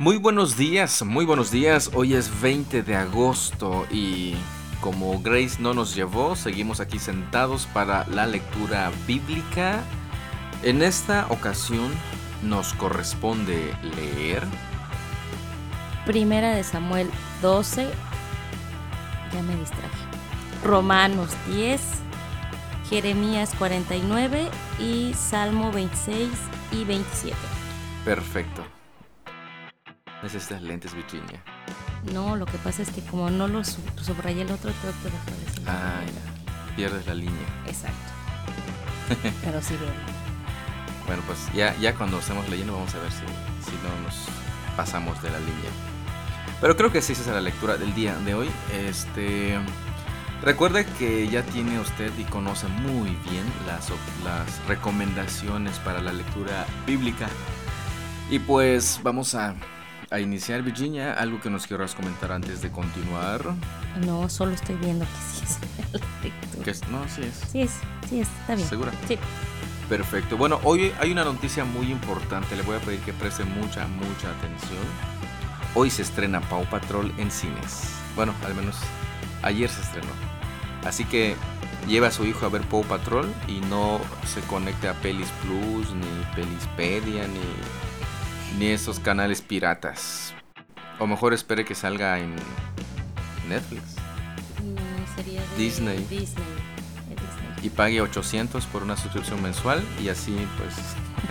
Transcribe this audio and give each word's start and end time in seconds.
Muy 0.00 0.16
buenos 0.16 0.56
días, 0.56 1.02
muy 1.04 1.26
buenos 1.26 1.50
días. 1.50 1.90
Hoy 1.92 2.14
es 2.14 2.40
20 2.40 2.82
de 2.82 2.96
agosto 2.96 3.86
y 3.90 4.32
como 4.80 5.20
Grace 5.20 5.60
no 5.60 5.74
nos 5.74 5.94
llevó, 5.94 6.36
seguimos 6.36 6.80
aquí 6.80 6.98
sentados 6.98 7.66
para 7.66 8.06
la 8.06 8.26
lectura 8.26 8.90
bíblica. 9.06 9.82
En 10.62 10.80
esta 10.80 11.26
ocasión 11.28 11.92
nos 12.42 12.72
corresponde 12.72 13.76
leer 13.94 14.42
Primera 16.06 16.54
de 16.54 16.64
Samuel 16.64 17.10
12. 17.42 17.86
Ya 19.34 19.42
me 19.42 19.54
distraje. 19.56 19.84
Romanos 20.64 21.28
10, 21.52 21.78
Jeremías 22.88 23.54
49 23.58 24.48
y 24.78 25.12
Salmo 25.12 25.70
26 25.70 26.30
y 26.72 26.84
27. 26.86 27.36
Perfecto. 28.06 28.79
Necesitas 30.22 30.62
lentes, 30.62 30.94
Virginia. 30.94 31.42
No, 32.12 32.36
lo 32.36 32.46
que 32.46 32.58
pasa 32.58 32.82
es 32.82 32.90
que 32.90 33.02
como 33.02 33.30
no 33.30 33.48
lo 33.48 33.64
sub- 33.64 33.98
subrayé 34.00 34.42
el 34.42 34.50
otro, 34.50 34.70
tengo 34.72 34.94
que 35.02 35.10
dejar 35.10 35.50
ese. 35.50 35.62
Ah, 35.66 36.00
ya. 36.06 36.74
Pierdes 36.76 37.06
la 37.06 37.14
línea. 37.14 37.46
Exacto. 37.66 37.94
Pero 39.44 39.60
sí 39.62 39.74
veo. 39.76 39.90
Bueno, 41.06 41.22
pues 41.26 41.38
ya, 41.54 41.74
ya 41.78 41.94
cuando 41.94 42.18
estemos 42.20 42.48
leyendo 42.48 42.74
vamos 42.74 42.94
a 42.94 42.98
ver 42.98 43.10
si, 43.10 43.18
si 43.18 43.76
no 43.82 44.06
nos 44.06 44.14
pasamos 44.76 45.20
de 45.22 45.30
la 45.30 45.38
línea. 45.38 45.70
Pero 46.60 46.76
creo 46.76 46.92
que 46.92 47.02
sí 47.02 47.12
esa 47.14 47.22
es 47.22 47.26
la 47.28 47.40
lectura 47.40 47.76
del 47.76 47.94
día 47.94 48.14
de 48.16 48.34
hoy. 48.34 48.50
Este, 48.72 49.58
recuerde 50.42 50.84
que 50.98 51.26
ya 51.28 51.42
tiene 51.42 51.80
usted 51.80 52.12
y 52.18 52.24
conoce 52.24 52.68
muy 52.68 53.10
bien 53.28 53.44
las, 53.66 53.88
las 54.24 54.66
recomendaciones 54.68 55.78
para 55.80 56.00
la 56.00 56.12
lectura 56.12 56.66
bíblica. 56.86 57.28
Y 58.30 58.38
pues 58.38 59.00
vamos 59.02 59.34
a, 59.34 59.54
a 60.10 60.18
iniciar, 60.20 60.62
Virginia. 60.62 61.12
Algo 61.14 61.40
que 61.40 61.50
nos 61.50 61.66
quieras 61.66 61.94
comentar 61.94 62.32
antes 62.32 62.60
de 62.62 62.70
continuar. 62.70 63.42
No, 64.04 64.28
solo 64.28 64.52
estoy 64.52 64.76
viendo 64.76 65.04
que 65.04 65.10
sí 65.38 65.44
es. 65.44 66.62
Que 66.64 66.70
es- 66.70 66.88
no, 66.88 67.08
sí 67.08 67.22
es. 67.22 67.34
Sí 67.50 67.60
es, 67.62 67.70
sí 68.08 68.20
es, 68.20 68.28
está 68.40 68.54
bien. 68.56 68.68
¿Segura? 68.68 68.92
Sí. 69.08 69.18
Perfecto. 69.88 70.36
Bueno, 70.36 70.60
hoy 70.64 70.92
hay 71.00 71.10
una 71.12 71.24
noticia 71.24 71.64
muy 71.64 71.90
importante. 71.90 72.54
Le 72.56 72.62
voy 72.62 72.76
a 72.76 72.80
pedir 72.80 73.00
que 73.00 73.12
preste 73.12 73.44
mucha, 73.44 73.86
mucha 73.88 74.30
atención. 74.30 74.84
Hoy 75.74 75.90
se 75.90 76.02
estrena 76.02 76.40
Paw 76.40 76.64
Patrol 76.66 77.12
en 77.18 77.30
cines. 77.30 77.82
Bueno, 78.16 78.34
al 78.44 78.54
menos 78.54 78.76
ayer 79.42 79.68
se 79.70 79.80
estrenó. 79.80 80.10
Así 80.84 81.04
que 81.04 81.36
lleve 81.88 82.06
a 82.06 82.10
su 82.10 82.24
hijo 82.24 82.46
a 82.46 82.48
ver 82.48 82.62
Paw 82.62 82.84
Patrol 82.84 83.32
y 83.48 83.60
no 83.60 84.00
se 84.26 84.40
conecte 84.42 84.88
a 84.88 84.94
Pelis 84.94 85.28
Plus, 85.42 85.92
ni 85.94 86.06
Pelispedia, 86.34 87.26
ni, 87.28 87.40
ni 88.58 88.66
esos 88.66 89.00
canales 89.00 89.42
piratas. 89.42 90.34
O 90.98 91.06
mejor 91.06 91.32
espere 91.32 91.64
que 91.64 91.74
salga 91.74 92.18
en 92.18 92.34
Netflix. 93.48 93.96
No, 94.62 95.16
sería 95.16 95.40
de 95.40 95.56
Disney. 95.56 95.98
Disney. 95.98 96.44
de 97.08 97.14
Disney. 97.14 97.54
y 97.62 97.70
pague 97.70 98.00
800 98.00 98.66
por 98.66 98.82
una 98.82 98.96
suscripción 98.96 99.42
mensual 99.42 99.82
y 100.02 100.08
así 100.08 100.36
pues 100.58 100.74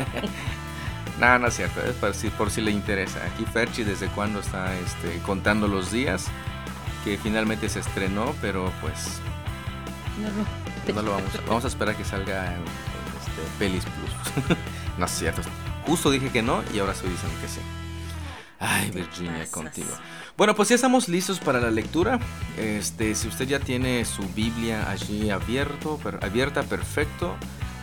no, 1.20 1.40
no 1.40 1.48
es 1.48 1.56
cierto, 1.56 1.82
es 1.82 1.96
por 1.96 2.14
si, 2.14 2.30
por 2.30 2.52
si 2.52 2.62
le 2.62 2.72
interesa. 2.72 3.20
Aquí 3.26 3.46
Ferchi 3.46 3.84
desde 3.84 4.08
cuando 4.08 4.40
está 4.40 4.76
este, 4.80 5.20
contando 5.20 5.68
los 5.68 5.92
días 5.92 6.28
que 7.04 7.18
finalmente 7.18 7.70
se 7.70 7.80
estrenó, 7.80 8.34
pero 8.42 8.72
pues 8.82 9.20
No, 10.20 10.30
no. 10.30 10.96
no 10.96 11.02
lo 11.02 11.12
vamos 11.12 11.36
a, 11.36 11.42
vamos 11.48 11.66
a 11.66 11.68
esperar 11.68 11.96
que 11.96 12.04
salga 12.04 12.48
en, 12.48 12.60
en, 12.60 12.64
este, 12.64 13.42
Pelis 13.58 13.86
Plus. 13.86 14.58
no 14.98 15.06
es 15.06 15.12
cierto. 15.12 15.48
Justo 15.90 16.12
dije 16.12 16.30
que 16.30 16.44
no 16.44 16.62
y 16.72 16.78
ahora 16.78 16.94
estoy 16.94 17.10
diciendo 17.10 17.36
que 17.42 17.48
sí. 17.48 17.60
Ay, 18.60 18.92
Virginia, 18.92 19.50
contigo. 19.50 19.88
Bueno, 20.38 20.54
pues 20.54 20.70
ya 20.70 20.76
estamos 20.76 21.08
listos 21.10 21.40
para 21.40 21.60
la 21.60 21.72
lectura. 21.72 22.20
Este, 22.58 23.16
si 23.16 23.28
usted 23.28 23.48
ya 23.48 23.60
tiene 23.60 24.06
su 24.06 24.22
Biblia 24.36 24.88
allí 24.92 25.32
abierto, 25.32 25.98
per- 25.98 26.20
abierta, 26.24 26.62
perfecto. 26.62 27.36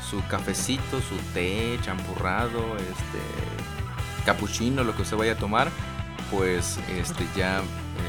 Su 0.09 0.25
cafecito, 0.29 1.01
su 1.01 1.17
té 1.35 1.79
champurrado, 1.83 2.77
este, 2.77 4.25
capuchino, 4.25 4.85
lo 4.85 4.95
que 4.95 5.03
usted 5.03 5.17
vaya 5.17 5.33
a 5.33 5.37
tomar, 5.37 5.69
pues 6.31 6.79
este, 6.97 7.27
ya 7.37 7.61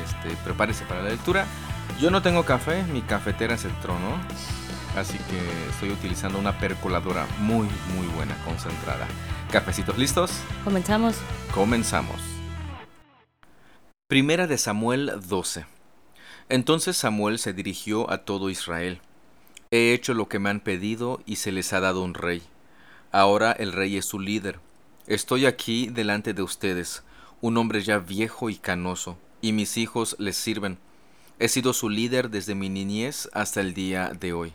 este, 0.05 0.35
prepárese 0.43 0.85
para 0.85 1.01
la 1.01 1.09
lectura. 1.09 1.47
Yo 1.99 2.11
no 2.11 2.21
tengo 2.21 2.43
café, 2.45 2.83
mi 2.83 3.01
cafetera 3.01 3.57
se 3.57 3.69
tronó, 3.81 4.15
así 4.95 5.17
que 5.17 5.69
estoy 5.71 5.89
utilizando 5.89 6.37
una 6.37 6.59
percoladora 6.59 7.25
muy, 7.39 7.67
muy 7.95 8.05
buena, 8.15 8.35
concentrada. 8.45 9.07
Cafecitos 9.51 9.97
listos, 9.97 10.31
Comenzamos. 10.63 11.15
comenzamos. 11.53 12.17
Primera 14.09 14.45
de 14.47 14.57
Samuel 14.57 15.11
12. 15.25 15.65
Entonces 16.49 16.97
Samuel 16.97 17.39
se 17.39 17.53
dirigió 17.53 18.09
a 18.11 18.19
todo 18.19 18.49
Israel. 18.49 18.99
He 19.71 19.93
hecho 19.93 20.13
lo 20.13 20.27
que 20.27 20.39
me 20.39 20.49
han 20.49 20.59
pedido 20.59 21.21
y 21.25 21.37
se 21.37 21.51
les 21.51 21.71
ha 21.73 21.79
dado 21.79 22.03
un 22.03 22.13
rey. 22.13 22.41
Ahora 23.11 23.53
el 23.53 23.71
rey 23.73 23.97
es 23.97 24.05
su 24.05 24.19
líder. 24.19 24.59
Estoy 25.07 25.45
aquí 25.45 25.87
delante 25.87 26.33
de 26.33 26.41
ustedes, 26.41 27.03
un 27.39 27.57
hombre 27.57 27.81
ya 27.81 27.99
viejo 27.99 28.49
y 28.49 28.55
canoso, 28.55 29.17
y 29.41 29.53
mis 29.53 29.77
hijos 29.77 30.17
les 30.19 30.35
sirven. 30.35 30.77
He 31.39 31.47
sido 31.47 31.71
su 31.73 31.89
líder 31.89 32.29
desde 32.29 32.55
mi 32.55 32.67
niñez 32.67 33.29
hasta 33.31 33.61
el 33.61 33.73
día 33.73 34.09
de 34.09 34.33
hoy. 34.33 34.53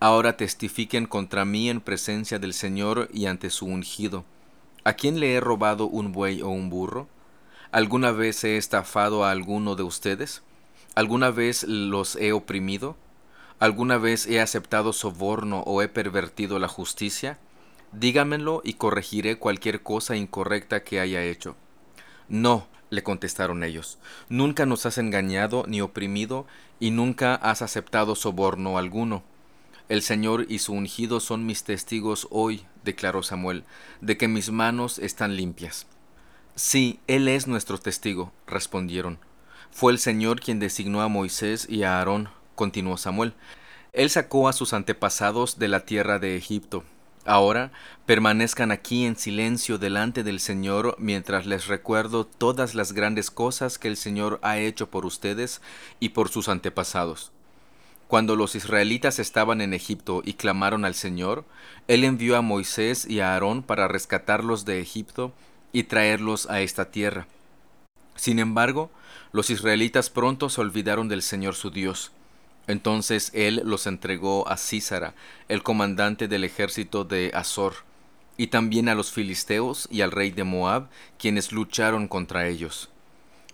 Ahora 0.00 0.38
testifiquen 0.38 1.04
contra 1.04 1.44
mí 1.44 1.68
en 1.68 1.82
presencia 1.82 2.38
del 2.38 2.54
Señor 2.54 3.10
y 3.12 3.26
ante 3.26 3.50
su 3.50 3.66
ungido. 3.66 4.24
¿A 4.82 4.94
quién 4.94 5.20
le 5.20 5.34
he 5.34 5.40
robado 5.40 5.86
un 5.86 6.10
buey 6.10 6.40
o 6.40 6.48
un 6.48 6.70
burro? 6.70 7.06
¿Alguna 7.70 8.10
vez 8.10 8.42
he 8.44 8.56
estafado 8.56 9.24
a 9.24 9.30
alguno 9.30 9.76
de 9.76 9.82
ustedes? 9.82 10.42
¿Alguna 10.94 11.30
vez 11.30 11.64
los 11.64 12.16
he 12.16 12.32
oprimido? 12.32 12.96
¿Alguna 13.58 13.98
vez 13.98 14.26
he 14.26 14.40
aceptado 14.40 14.94
soborno 14.94 15.60
o 15.66 15.82
he 15.82 15.88
pervertido 15.88 16.58
la 16.58 16.68
justicia? 16.68 17.38
Dígamelo 17.92 18.62
y 18.64 18.74
corregiré 18.74 19.36
cualquier 19.36 19.82
cosa 19.82 20.16
incorrecta 20.16 20.82
que 20.82 20.98
haya 20.98 21.22
hecho. 21.22 21.56
No, 22.30 22.68
le 22.88 23.02
contestaron 23.02 23.64
ellos, 23.64 23.98
nunca 24.30 24.64
nos 24.64 24.86
has 24.86 24.96
engañado 24.96 25.64
ni 25.68 25.82
oprimido 25.82 26.46
y 26.80 26.90
nunca 26.90 27.34
has 27.34 27.60
aceptado 27.60 28.14
soborno 28.14 28.78
alguno. 28.78 29.22
El 29.90 30.02
Señor 30.02 30.46
y 30.48 30.60
su 30.60 30.72
ungido 30.72 31.18
son 31.18 31.46
mis 31.46 31.64
testigos 31.64 32.28
hoy, 32.30 32.64
declaró 32.84 33.24
Samuel, 33.24 33.64
de 34.00 34.16
que 34.16 34.28
mis 34.28 34.52
manos 34.52 35.00
están 35.00 35.34
limpias. 35.34 35.84
Sí, 36.54 37.00
Él 37.08 37.26
es 37.26 37.48
nuestro 37.48 37.76
testigo, 37.76 38.30
respondieron. 38.46 39.18
Fue 39.72 39.90
el 39.90 39.98
Señor 39.98 40.38
quien 40.38 40.60
designó 40.60 41.02
a 41.02 41.08
Moisés 41.08 41.66
y 41.68 41.82
a 41.82 41.98
Aarón, 41.98 42.28
continuó 42.54 42.98
Samuel. 42.98 43.34
Él 43.92 44.10
sacó 44.10 44.46
a 44.46 44.52
sus 44.52 44.74
antepasados 44.74 45.58
de 45.58 45.66
la 45.66 45.84
tierra 45.84 46.20
de 46.20 46.36
Egipto. 46.36 46.84
Ahora 47.24 47.72
permanezcan 48.06 48.70
aquí 48.70 49.04
en 49.04 49.16
silencio 49.16 49.76
delante 49.76 50.22
del 50.22 50.38
Señor 50.38 50.94
mientras 51.00 51.46
les 51.46 51.66
recuerdo 51.66 52.26
todas 52.26 52.76
las 52.76 52.92
grandes 52.92 53.32
cosas 53.32 53.76
que 53.76 53.88
el 53.88 53.96
Señor 53.96 54.38
ha 54.44 54.58
hecho 54.58 54.88
por 54.88 55.04
ustedes 55.04 55.60
y 55.98 56.10
por 56.10 56.28
sus 56.28 56.48
antepasados. 56.48 57.32
Cuando 58.10 58.34
los 58.34 58.56
israelitas 58.56 59.20
estaban 59.20 59.60
en 59.60 59.72
Egipto 59.72 60.20
y 60.24 60.32
clamaron 60.32 60.84
al 60.84 60.96
Señor, 60.96 61.44
Él 61.86 62.02
envió 62.02 62.36
a 62.36 62.42
Moisés 62.42 63.06
y 63.08 63.20
a 63.20 63.34
Aarón 63.34 63.62
para 63.62 63.86
rescatarlos 63.86 64.64
de 64.64 64.80
Egipto 64.80 65.32
y 65.70 65.84
traerlos 65.84 66.50
a 66.50 66.60
esta 66.60 66.90
tierra. 66.90 67.28
Sin 68.16 68.40
embargo, 68.40 68.90
los 69.30 69.48
israelitas 69.50 70.10
pronto 70.10 70.48
se 70.48 70.60
olvidaron 70.60 71.08
del 71.08 71.22
Señor 71.22 71.54
su 71.54 71.70
Dios. 71.70 72.10
Entonces 72.66 73.30
Él 73.32 73.62
los 73.64 73.86
entregó 73.86 74.48
a 74.48 74.56
Císara, 74.56 75.14
el 75.46 75.62
comandante 75.62 76.26
del 76.26 76.42
ejército 76.42 77.04
de 77.04 77.30
Azor, 77.32 77.74
y 78.36 78.48
también 78.48 78.88
a 78.88 78.96
los 78.96 79.12
filisteos 79.12 79.86
y 79.88 80.00
al 80.00 80.10
rey 80.10 80.32
de 80.32 80.42
Moab, 80.42 80.88
quienes 81.16 81.52
lucharon 81.52 82.08
contra 82.08 82.48
ellos. 82.48 82.90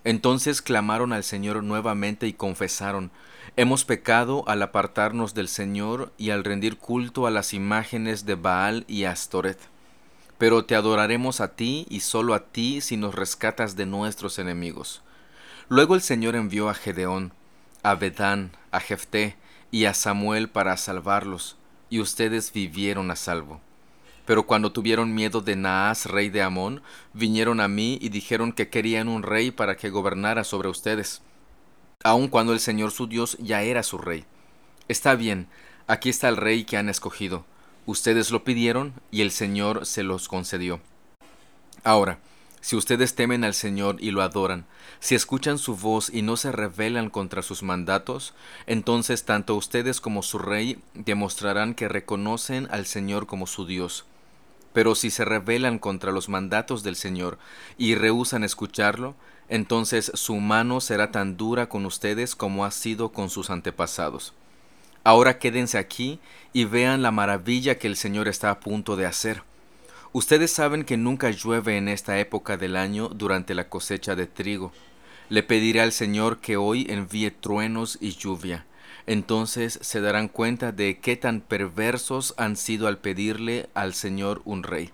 Entonces 0.03 0.63
clamaron 0.63 1.13
al 1.13 1.23
Señor 1.23 1.63
nuevamente 1.63 2.25
y 2.25 2.33
confesaron, 2.33 3.11
Hemos 3.59 3.85
pecado 3.85 4.43
al 4.45 4.61
apartarnos 4.61 5.33
del 5.33 5.47
Señor 5.47 6.13
y 6.15 6.29
al 6.29 6.43
rendir 6.43 6.77
culto 6.77 7.25
a 7.25 7.31
las 7.31 7.55
imágenes 7.55 8.23
de 8.27 8.35
Baal 8.35 8.85
y 8.87 9.05
Astoret. 9.05 9.57
Pero 10.37 10.65
te 10.65 10.75
adoraremos 10.75 11.41
a 11.41 11.55
ti 11.55 11.87
y 11.89 12.01
solo 12.01 12.35
a 12.35 12.45
ti 12.51 12.81
si 12.81 12.97
nos 12.97 13.15
rescatas 13.15 13.75
de 13.75 13.87
nuestros 13.87 14.37
enemigos. 14.37 15.01
Luego 15.69 15.95
el 15.95 16.01
Señor 16.01 16.35
envió 16.35 16.69
a 16.69 16.75
Gedeón, 16.75 17.33
a 17.81 17.95
Bedán, 17.95 18.51
a 18.69 18.79
Jefté 18.79 19.37
y 19.71 19.85
a 19.85 19.95
Samuel 19.95 20.49
para 20.49 20.77
salvarlos, 20.77 21.57
y 21.89 21.99
ustedes 21.99 22.53
vivieron 22.53 23.09
a 23.09 23.15
salvo. 23.15 23.59
Pero 24.27 24.45
cuando 24.45 24.71
tuvieron 24.71 25.15
miedo 25.15 25.41
de 25.41 25.55
Naas, 25.55 26.05
rey 26.05 26.29
de 26.29 26.43
Amón, 26.43 26.83
vinieron 27.11 27.59
a 27.59 27.67
mí 27.67 27.97
y 28.03 28.09
dijeron 28.09 28.53
que 28.53 28.69
querían 28.69 29.07
un 29.07 29.23
rey 29.23 29.49
para 29.49 29.77
que 29.77 29.89
gobernara 29.89 30.43
sobre 30.43 30.69
ustedes, 30.69 31.23
aun 32.03 32.27
cuando 32.27 32.53
el 32.53 32.59
Señor 32.59 32.91
su 32.91 33.07
Dios 33.07 33.37
ya 33.39 33.63
era 33.63 33.83
su 33.83 33.97
rey. 33.97 34.25
Está 34.87 35.15
bien, 35.15 35.47
aquí 35.87 36.09
está 36.09 36.29
el 36.29 36.37
rey 36.37 36.63
que 36.63 36.77
han 36.77 36.89
escogido. 36.89 37.45
Ustedes 37.85 38.31
lo 38.31 38.43
pidieron 38.43 38.93
y 39.11 39.21
el 39.21 39.31
Señor 39.31 39.85
se 39.85 40.03
los 40.03 40.27
concedió. 40.27 40.79
Ahora, 41.83 42.19
Si 42.59 42.75
ustedes 42.75 43.15
temen 43.15 43.43
al 43.43 43.53
Señor 43.53 43.95
y 43.99 44.11
lo 44.11 44.21
adoran, 44.21 44.65
si 44.99 45.15
escuchan 45.15 45.57
su 45.57 45.75
voz 45.77 46.09
y 46.13 46.21
no 46.21 46.35
se 46.37 46.51
rebelan 46.51 47.09
contra 47.09 47.41
sus 47.41 47.63
mandatos, 47.63 48.33
entonces 48.65 49.23
tanto 49.23 49.55
ustedes 49.55 50.01
como 50.01 50.23
su 50.23 50.37
rey 50.37 50.79
demostrarán 50.93 51.75
que 51.75 51.87
reconocen 51.87 52.67
al 52.71 52.85
Señor 52.85 53.25
como 53.25 53.47
su 53.47 53.65
Dios. 53.65 54.05
Pero 54.77 54.93
si 54.93 55.09
se 55.09 55.25
rebelan 55.25 55.79
contra 55.79 56.11
los 56.11 56.29
mandatos 56.29 56.83
del 56.83 56.95
Señor 56.95 57.39
y 57.79 57.95
rehúsan 57.95 58.43
escucharlo, 58.43 59.15
entonces 59.49 60.11
su 60.13 60.35
mano 60.35 60.81
será 60.81 61.11
tan 61.11 61.35
dura 61.35 61.67
con 61.67 61.87
ustedes 61.87 62.35
como 62.35 62.63
ha 62.63 62.69
sido 62.69 63.11
con 63.11 63.31
sus 63.31 63.49
antepasados. 63.49 64.35
Ahora 65.03 65.39
quédense 65.39 65.79
aquí 65.79 66.19
y 66.53 66.65
vean 66.65 67.01
la 67.01 67.09
maravilla 67.09 67.79
que 67.79 67.87
el 67.87 67.95
Señor 67.95 68.27
está 68.27 68.51
a 68.51 68.59
punto 68.59 68.95
de 68.95 69.07
hacer. 69.07 69.41
Ustedes 70.13 70.51
saben 70.51 70.83
que 70.83 70.95
nunca 70.95 71.31
llueve 71.31 71.77
en 71.77 71.87
esta 71.87 72.19
época 72.19 72.55
del 72.55 72.75
año 72.75 73.09
durante 73.09 73.55
la 73.55 73.69
cosecha 73.69 74.15
de 74.15 74.27
trigo. 74.27 74.71
Le 75.29 75.41
pediré 75.41 75.81
al 75.81 75.91
Señor 75.91 76.37
que 76.37 76.55
hoy 76.55 76.85
envíe 76.87 77.31
truenos 77.31 77.97
y 77.99 78.11
lluvia. 78.11 78.67
Entonces 79.07 79.79
se 79.81 80.01
darán 80.01 80.27
cuenta 80.27 80.73
de 80.73 80.99
qué 80.99 81.15
tan 81.15 81.39
perversos 81.39 82.33
han 82.37 82.57
sido 82.57 82.87
al 82.87 82.97
pedirle 82.97 83.69
al 83.73 83.93
Señor 83.93 84.41
un 84.43 84.63
rey. 84.63 84.91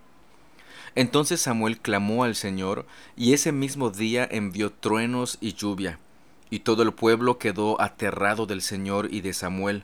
Entonces 0.94 1.42
Samuel 1.42 1.80
clamó 1.80 2.24
al 2.24 2.36
Señor, 2.36 2.86
y 3.18 3.34
ese 3.34 3.52
mismo 3.52 3.90
día 3.90 4.28
envió 4.30 4.72
truenos 4.72 5.40
y 5.42 5.54
lluvia. 5.54 5.98
Y 6.52 6.60
todo 6.60 6.84
el 6.84 6.94
pueblo 6.94 7.40
quedó 7.40 7.82
aterrado 7.82 8.46
del 8.46 8.62
Señor 8.62 9.08
y 9.12 9.22
de 9.22 9.34
Samuel. 9.34 9.84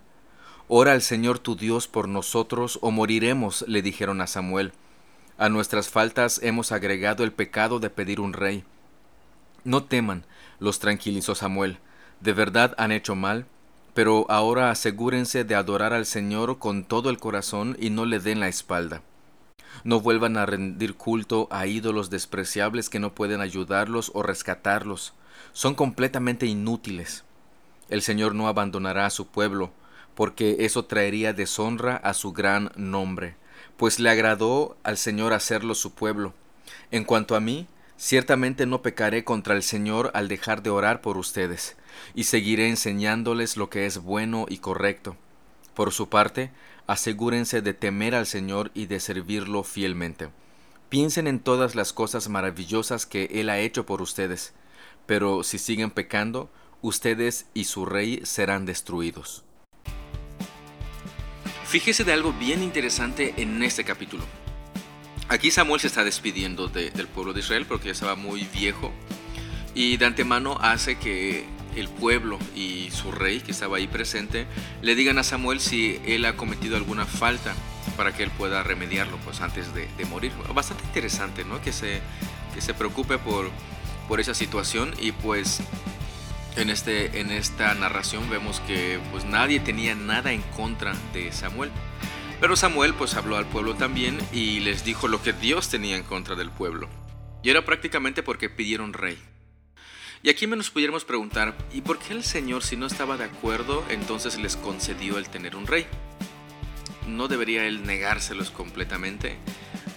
Ora 0.68 0.92
al 0.92 1.02
Señor 1.02 1.40
tu 1.40 1.56
Dios 1.56 1.88
por 1.88 2.08
nosotros, 2.08 2.78
o 2.84 2.92
moriremos, 2.92 3.66
le 3.68 3.82
dijeron 3.82 4.22
a 4.22 4.28
Samuel. 4.28 4.72
A 5.40 5.50
nuestras 5.50 5.90
faltas 5.90 6.40
hemos 6.44 6.72
agregado 6.72 7.24
el 7.24 7.32
pecado 7.32 7.80
de 7.80 7.90
pedir 7.90 8.20
un 8.20 8.34
rey. 8.34 8.64
No 9.64 9.86
teman, 9.86 10.26
los 10.60 10.78
tranquilizó 10.78 11.34
Samuel. 11.34 11.80
De 12.20 12.34
verdad 12.34 12.76
han 12.78 12.92
hecho 12.92 13.16
mal, 13.16 13.48
pero 13.94 14.26
ahora 14.30 14.72
asegúrense 14.72 15.44
de 15.44 15.56
adorar 15.56 15.94
al 15.94 16.06
Señor 16.06 16.60
con 16.60 16.84
todo 16.84 17.10
el 17.10 17.18
corazón 17.18 17.78
y 17.80 17.90
no 17.90 18.06
le 18.06 18.20
den 18.20 18.40
la 18.40 18.48
espalda. 18.48 19.02
No 19.84 20.02
vuelvan 20.02 20.38
a 20.38 20.46
rendir 20.46 20.96
culto 20.96 21.48
a 21.52 21.68
ídolos 21.68 22.10
despreciables 22.10 22.90
que 22.90 23.00
no 23.00 23.14
pueden 23.14 23.42
ayudarlos 23.42 24.12
o 24.14 24.24
rescatarlos. 24.24 25.14
Son 25.54 25.76
completamente 25.76 26.46
inútiles. 26.46 27.24
El 27.90 28.02
Señor 28.02 28.36
no 28.36 28.48
abandonará 28.48 29.06
a 29.06 29.10
su 29.10 29.28
pueblo, 29.28 29.72
porque 30.16 30.58
eso 30.60 30.86
traería 30.86 31.34
deshonra 31.34 31.96
a 31.96 32.14
su 32.14 32.34
gran 32.34 32.72
nombre 32.76 33.36
pues 33.80 33.98
le 33.98 34.10
agradó 34.10 34.76
al 34.84 34.98
Señor 34.98 35.32
hacerlo 35.32 35.74
su 35.74 35.94
pueblo. 35.94 36.34
En 36.92 37.06
cuanto 37.06 37.38
a 37.38 37.40
mí, 37.40 37.66
ciertamente 37.96 38.66
no 38.66 38.82
pecaré 38.82 39.24
contra 39.24 39.56
el 39.56 39.64
Señor 39.64 40.12
al 40.14 40.28
dejar 40.28 40.62
de 40.62 40.70
orar 40.70 41.00
por 41.00 41.18
ustedes, 41.18 41.78
y 42.16 42.26
seguiré 42.26 42.70
enseñándoles 42.70 43.58
lo 43.58 43.70
que 43.70 43.86
es 43.86 44.00
bueno 44.00 44.46
y 44.50 44.58
correcto. 44.58 45.16
Por 45.74 45.92
su 45.92 46.10
parte, 46.10 46.52
asegúrense 46.88 47.62
de 47.62 47.74
temer 47.74 48.16
al 48.16 48.26
Señor 48.26 48.72
y 48.74 48.88
de 48.88 49.00
servirlo 49.00 49.64
fielmente. 49.64 50.30
Piensen 50.90 51.28
en 51.28 51.40
todas 51.40 51.76
las 51.76 51.94
cosas 51.94 52.30
maravillosas 52.30 53.06
que 53.06 53.26
Él 53.32 53.50
ha 53.50 53.60
hecho 53.60 53.86
por 53.86 54.02
ustedes, 54.02 54.54
pero 55.06 55.44
si 55.44 55.60
siguen 55.60 55.92
pecando, 55.92 56.50
ustedes 56.82 57.46
y 57.54 57.66
su 57.66 57.86
rey 57.86 58.22
serán 58.24 58.66
destruidos. 58.66 59.44
Fíjese 61.66 62.04
de 62.04 62.14
algo 62.14 62.34
bien 62.34 62.64
interesante 62.64 63.36
en 63.38 63.62
este 63.62 63.84
capítulo. 63.84 64.24
Aquí 65.28 65.52
Samuel 65.52 65.80
se 65.80 65.88
está 65.88 66.04
despidiendo 66.04 66.68
del 66.68 67.08
pueblo 67.08 67.34
de 67.34 67.42
Israel 67.42 67.68
porque 67.68 67.86
ya 67.86 67.92
estaba 67.92 68.16
muy 68.16 68.48
viejo 68.52 68.92
y 69.76 69.98
de 69.98 70.06
antemano 70.08 70.58
hace 70.60 70.98
que 70.98 71.46
el 71.76 71.88
pueblo 71.88 72.40
y 72.56 72.90
su 72.92 73.12
rey 73.12 73.42
que 73.42 73.52
estaba 73.52 73.78
ahí 73.78 73.88
presente 73.88 74.48
le 74.82 74.96
digan 74.96 75.18
a 75.18 75.24
Samuel 75.24 75.60
si 75.60 76.00
él 76.06 76.26
ha 76.26 76.36
cometido 76.36 76.78
alguna 76.78 77.06
falta 77.06 77.54
para 77.98 78.14
que 78.14 78.24
él 78.24 78.32
pueda 78.32 78.64
remediarlo 78.64 79.18
pues 79.18 79.42
antes 79.42 79.74
de, 79.74 79.88
morir. 80.06 80.32
Bastante 80.54 80.84
interesante, 80.86 81.44
¿no? 81.44 81.62
Que 81.62 81.72
se, 81.72 82.02
que 82.54 82.62
se 82.62 82.74
preocupe 82.74 83.18
por, 83.18 83.50
por 84.08 84.20
esa 84.20 84.34
situación 84.34 84.94
y 85.00 85.12
pues 85.12 85.62
en, 86.56 86.70
este, 86.70 87.20
en 87.20 87.32
esta 87.32 87.74
narración 87.76 88.30
vemos 88.30 88.60
que 88.62 89.00
pues 89.12 89.26
nadie 89.26 89.60
tenía 89.60 89.96
nada 89.96 90.32
en 90.32 90.42
contra 90.42 90.94
de 91.14 91.32
Samuel. 91.32 91.72
Pero 92.40 92.56
Samuel 92.56 92.94
pues 92.94 93.16
habló 93.16 93.36
al 93.36 93.46
pueblo 93.46 93.76
también 93.76 94.18
y 94.32 94.62
les 94.62 94.86
dijo 94.86 95.08
lo 95.08 95.22
que 95.22 95.34
Dios 95.34 95.70
tenía 95.70 95.98
en 95.98 96.04
contra 96.04 96.36
del 96.36 96.52
pueblo. 96.52 96.90
Y 97.44 97.50
era 97.50 97.64
prácticamente 97.64 98.24
porque 98.24 98.50
pidieron 98.50 98.94
rey. 98.94 99.18
Y 100.22 100.30
aquí 100.30 100.48
nos 100.48 100.70
pudiéramos 100.70 101.06
preguntar, 101.06 101.56
¿y 101.72 101.80
por 101.80 101.98
qué 101.98 102.14
el 102.14 102.26
Señor 102.26 102.62
si 102.62 102.76
no 102.76 102.88
estaba 102.88 103.16
de 103.16 103.24
acuerdo 103.24 103.86
entonces 103.90 104.38
les 104.38 104.58
concedió 104.58 105.18
el 105.18 105.30
tener 105.30 105.56
un 105.56 105.66
rey? 105.66 105.86
¿No 107.08 107.30
debería 107.30 107.66
él 107.66 107.86
negárselos 107.86 108.52
completamente? 108.52 109.38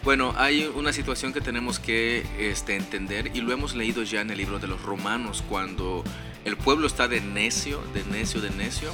Bueno, 0.05 0.33
hay 0.37 0.71
una 0.75 0.93
situación 0.93 1.33
que 1.33 1.41
tenemos 1.41 1.81
que 1.81 2.25
este, 2.39 2.77
entender 2.77 3.33
y 3.35 3.41
lo 3.41 3.53
hemos 3.53 3.75
leído 3.75 4.05
ya 4.05 4.21
en 4.21 4.31
el 4.31 4.39
libro 4.39 4.61
de 4.61 4.69
los 4.69 4.81
Romanos 4.83 5.43
cuando 5.49 6.05
el 6.45 6.57
pueblo 6.57 6.87
está 6.87 7.09
de 7.09 7.21
necio, 7.21 7.83
de 7.93 8.05
necio, 8.05 8.41
de 8.41 8.51
necio, 8.51 8.91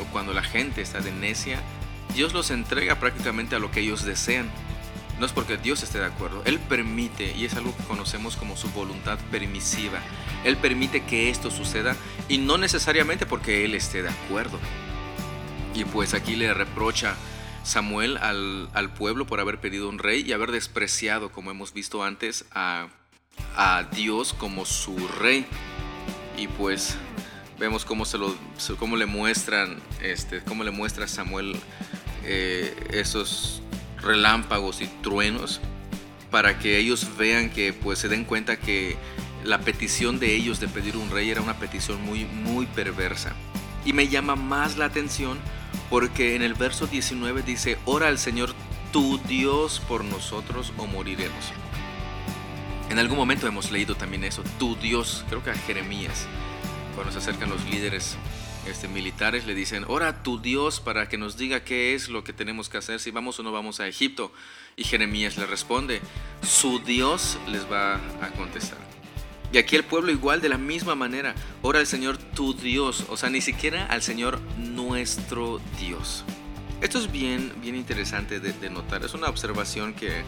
o 0.00 0.04
cuando 0.12 0.32
la 0.32 0.42
gente 0.42 0.80
está 0.80 1.00
de 1.00 1.12
necia, 1.12 1.60
Dios 2.14 2.32
los 2.32 2.50
entrega 2.50 2.98
prácticamente 2.98 3.54
a 3.54 3.58
lo 3.58 3.70
que 3.70 3.80
ellos 3.80 4.04
desean. 4.04 4.50
No 5.20 5.26
es 5.26 5.32
porque 5.32 5.58
Dios 5.58 5.82
esté 5.82 5.98
de 5.98 6.06
acuerdo, 6.06 6.40
Él 6.46 6.58
permite, 6.58 7.36
y 7.36 7.44
es 7.44 7.54
algo 7.54 7.76
que 7.76 7.84
conocemos 7.84 8.36
como 8.36 8.56
su 8.56 8.70
voluntad 8.70 9.18
permisiva. 9.30 10.00
Él 10.44 10.56
permite 10.56 11.04
que 11.04 11.28
esto 11.28 11.50
suceda 11.50 11.94
y 12.26 12.38
no 12.38 12.56
necesariamente 12.56 13.26
porque 13.26 13.66
Él 13.66 13.74
esté 13.74 14.02
de 14.02 14.08
acuerdo. 14.08 14.58
Y 15.74 15.84
pues 15.84 16.14
aquí 16.14 16.36
le 16.36 16.54
reprocha 16.54 17.16
Samuel 17.64 18.16
al, 18.16 18.94
pueblo 18.96 19.26
por 19.26 19.40
haber 19.40 19.60
pedido 19.60 19.90
un 19.90 19.98
rey 19.98 20.24
y 20.26 20.32
haber 20.32 20.52
despreciado, 20.52 21.30
como 21.30 21.50
hemos 21.50 21.74
visto 21.74 22.02
antes, 22.02 22.46
a, 22.52 22.88
Dios 23.94 24.32
como 24.32 24.64
su 24.64 24.96
rey. 25.20 25.44
Y 26.38 26.48
pues 26.48 26.96
vemos 27.58 27.84
cómo, 27.84 28.06
se 28.06 28.16
lo, 28.16 28.34
cómo 28.78 28.96
le 28.96 29.04
muestran, 29.04 29.76
este, 30.00 30.40
cómo 30.40 30.64
le 30.64 30.70
muestra 30.70 31.06
Samuel 31.06 31.60
eh, 32.24 32.74
esos 32.92 33.60
relámpagos 34.02 34.80
y 34.80 34.86
truenos 35.02 35.60
para 36.30 36.58
que 36.58 36.78
ellos 36.78 37.16
vean 37.16 37.50
que 37.50 37.72
pues 37.72 37.98
se 37.98 38.08
den 38.08 38.24
cuenta 38.24 38.58
que 38.58 38.96
la 39.44 39.60
petición 39.60 40.18
de 40.18 40.34
ellos 40.34 40.60
de 40.60 40.68
pedir 40.68 40.96
un 40.96 41.10
rey 41.10 41.30
era 41.30 41.40
una 41.40 41.58
petición 41.58 42.02
muy 42.02 42.24
muy 42.24 42.66
perversa 42.66 43.34
y 43.84 43.92
me 43.92 44.08
llama 44.08 44.36
más 44.36 44.76
la 44.76 44.86
atención 44.86 45.38
porque 45.88 46.36
en 46.36 46.42
el 46.42 46.54
verso 46.54 46.86
19 46.86 47.42
dice, 47.42 47.78
ora 47.84 48.08
al 48.08 48.18
Señor 48.18 48.54
tu 48.92 49.18
Dios 49.18 49.80
por 49.88 50.04
nosotros 50.04 50.72
o 50.76 50.86
moriremos. 50.86 51.52
En 52.90 52.98
algún 52.98 53.16
momento 53.16 53.46
hemos 53.46 53.70
leído 53.70 53.94
también 53.94 54.24
eso, 54.24 54.42
tu 54.58 54.76
Dios, 54.76 55.24
creo 55.28 55.42
que 55.44 55.50
a 55.50 55.54
Jeremías, 55.54 56.26
cuando 56.94 57.12
se 57.12 57.18
acercan 57.18 57.50
los 57.50 57.64
líderes 57.66 58.16
este, 58.66 58.88
militares, 58.88 59.46
le 59.46 59.54
dicen, 59.54 59.84
ora 59.88 60.22
tu 60.22 60.40
Dios 60.40 60.80
para 60.80 61.08
que 61.08 61.18
nos 61.18 61.36
diga 61.36 61.64
qué 61.64 61.94
es 61.94 62.08
lo 62.08 62.24
que 62.24 62.32
tenemos 62.32 62.68
que 62.68 62.78
hacer, 62.78 63.00
si 63.00 63.10
vamos 63.10 63.38
o 63.38 63.42
no 63.42 63.52
vamos 63.52 63.80
a 63.80 63.88
Egipto. 63.88 64.32
Y 64.76 64.84
Jeremías 64.84 65.36
le 65.36 65.46
responde, 65.46 66.00
su 66.42 66.78
Dios 66.78 67.38
les 67.48 67.70
va 67.70 67.94
a 67.94 68.30
contestar. 68.36 68.78
Y 69.52 69.58
aquí 69.58 69.74
el 69.74 69.84
pueblo 69.84 70.12
igual 70.12 70.40
de 70.40 70.48
la 70.48 70.58
misma 70.58 70.94
manera, 70.94 71.34
ora 71.62 71.80
al 71.80 71.86
Señor 71.86 72.18
tu 72.18 72.54
Dios, 72.54 73.04
o 73.08 73.16
sea, 73.16 73.30
ni 73.30 73.40
siquiera 73.40 73.86
al 73.86 74.02
Señor 74.02 74.40
nuestro 74.58 75.60
Dios. 75.78 76.24
Esto 76.80 76.98
es 76.98 77.12
bien, 77.12 77.52
bien 77.60 77.76
interesante 77.76 78.40
de, 78.40 78.70
notar, 78.70 79.04
es 79.04 79.12
una 79.12 79.28
observación 79.28 79.92
que, 79.92 80.24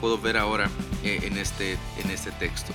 puedo 0.00 0.18
ver 0.18 0.38
ahora 0.38 0.70
eh, 1.04 1.20
en, 1.24 1.36
este, 1.36 1.72
en 2.02 2.10
este 2.10 2.30
texto. 2.32 2.72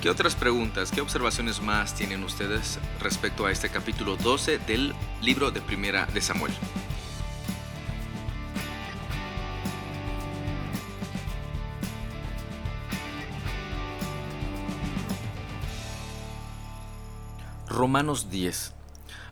¿Qué 0.00 0.08
otras 0.08 0.34
preguntas, 0.34 0.90
qué 0.90 1.02
observaciones 1.02 1.60
más 1.60 1.94
tienen 1.94 2.24
ustedes 2.24 2.78
respecto 2.98 3.44
a 3.44 3.52
este 3.52 3.68
capítulo 3.68 4.16
12 4.16 4.58
del 4.58 4.94
libro 5.20 5.50
de 5.50 5.60
Primera 5.60 6.06
de 6.06 6.22
Samuel? 6.22 6.52
Romanos 17.68 18.30
10 18.30 18.72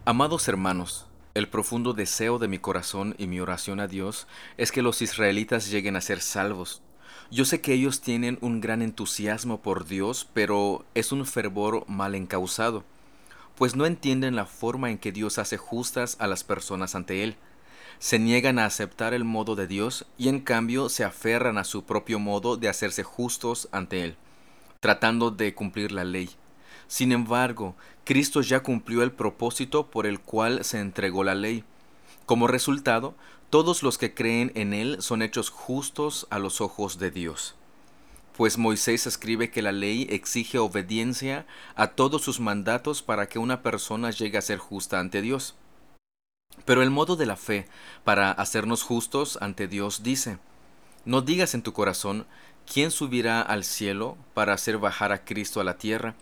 Amados 0.04 0.49
hermanos, 0.49 1.06
el 1.40 1.49
profundo 1.49 1.94
deseo 1.94 2.38
de 2.38 2.49
mi 2.49 2.59
corazón 2.59 3.14
y 3.16 3.26
mi 3.26 3.40
oración 3.40 3.80
a 3.80 3.88
Dios 3.88 4.26
es 4.59 4.73
que 4.73 4.82
los 4.82 5.00
israelitas 5.00 5.70
lleguen 5.70 5.97
a 5.97 6.02
ser 6.02 6.20
salvos. 6.20 6.82
Yo 7.30 7.47
sé 7.47 7.62
que 7.62 7.73
ellos 7.73 8.02
tienen 8.02 8.37
un 8.42 8.61
gran 8.61 8.82
entusiasmo 8.82 9.62
por 9.62 9.87
Dios, 9.87 10.28
pero 10.35 10.85
es 10.94 11.12
un 11.12 11.25
fervor 11.25 11.88
mal 11.88 12.14
encausado, 12.14 12.85
pues 13.56 13.75
no 13.75 13.87
entienden 13.87 14.37
la 14.37 14.44
forma 14.44 14.90
en 14.90 14.99
que 14.99 15.12
Dios 15.12 15.38
hace 15.38 15.56
justas 15.56 16.16
a 16.20 16.26
las 16.26 16.44
personas 16.44 16.94
ante 16.94 17.25
Él. 17.25 17.37
Se 17.99 18.18
niegan 18.18 18.59
a 18.59 18.66
aceptar 18.66 19.14
el 19.14 19.25
modo 19.25 19.56
de 19.56 19.66
Dios 19.66 20.06
y 20.18 20.28
en 20.28 20.40
cambio 20.40 20.90
se 20.90 21.04
aferran 21.04 21.56
a 21.56 21.64
su 21.64 21.85
propio 21.85 22.18
modo 22.18 22.59
de 22.59 22.68
hacerse 22.68 23.02
justos 23.02 23.68
ante 23.73 24.04
Él. 24.04 24.16
tratando 24.80 25.30
de 25.30 25.54
cumplir 25.54 25.92
la 25.92 26.04
ley. 26.04 26.30
Sin 26.90 27.12
embargo, 27.12 27.76
Cristo 28.04 28.40
ya 28.40 28.64
cumplió 28.64 29.04
el 29.04 29.12
propósito 29.12 29.87
por 29.87 30.09
el 30.09 30.18
cual 30.18 30.64
se 30.64 30.80
entregó 30.80 31.23
la 31.23 31.37
ley. 31.37 31.62
Como 32.26 32.49
resultado, 32.49 33.14
todos 33.49 33.85
los 33.85 33.97
que 33.97 34.12
creen 34.12 34.50
en 34.56 34.75
Él 34.75 34.97
son 35.00 35.23
hechos 35.23 35.50
justos 35.50 36.26
a 36.30 36.40
los 36.40 36.61
ojos 36.61 36.99
de 36.99 37.12
Dios. 37.12 37.54
Pues 38.37 38.59
Moisés 38.59 39.06
escribe 39.06 39.52
que 39.52 39.62
la 39.62 39.70
ley 39.70 40.09
exige 40.11 40.59
obediencia 40.59 41.47
a 41.76 41.92
todos 41.92 42.23
sus 42.23 42.40
mandatos 42.40 43.02
para 43.02 43.28
que 43.28 43.38
una 43.38 43.62
persona 43.62 44.11
llegue 44.11 44.38
a 44.38 44.42
ser 44.42 44.59
justa 44.59 44.99
ante 44.99 45.23
Dios. 45.23 45.54
Pero 46.64 46.82
el 46.82 46.90
modo 46.90 47.14
de 47.14 47.26
la 47.26 47.37
fe 47.37 47.68
para 48.02 48.32
hacernos 48.32 48.82
justos 48.82 49.38
ante 49.40 49.68
Dios 49.68 50.02
dice, 50.02 50.38
no 51.04 51.23
digas 51.23 51.54
en 51.54 51.62
tu 51.62 51.73
corazón, 51.73 52.26
¿quién 52.66 52.90
subirá 52.90 53.40
al 53.42 53.62
cielo 53.62 54.18
para 54.35 54.54
hacer 54.54 54.78
bajar 54.78 55.12
a 55.12 55.25
Cristo 55.25 55.61
a 55.61 55.64
la 55.64 55.78
tierra? 55.78 56.16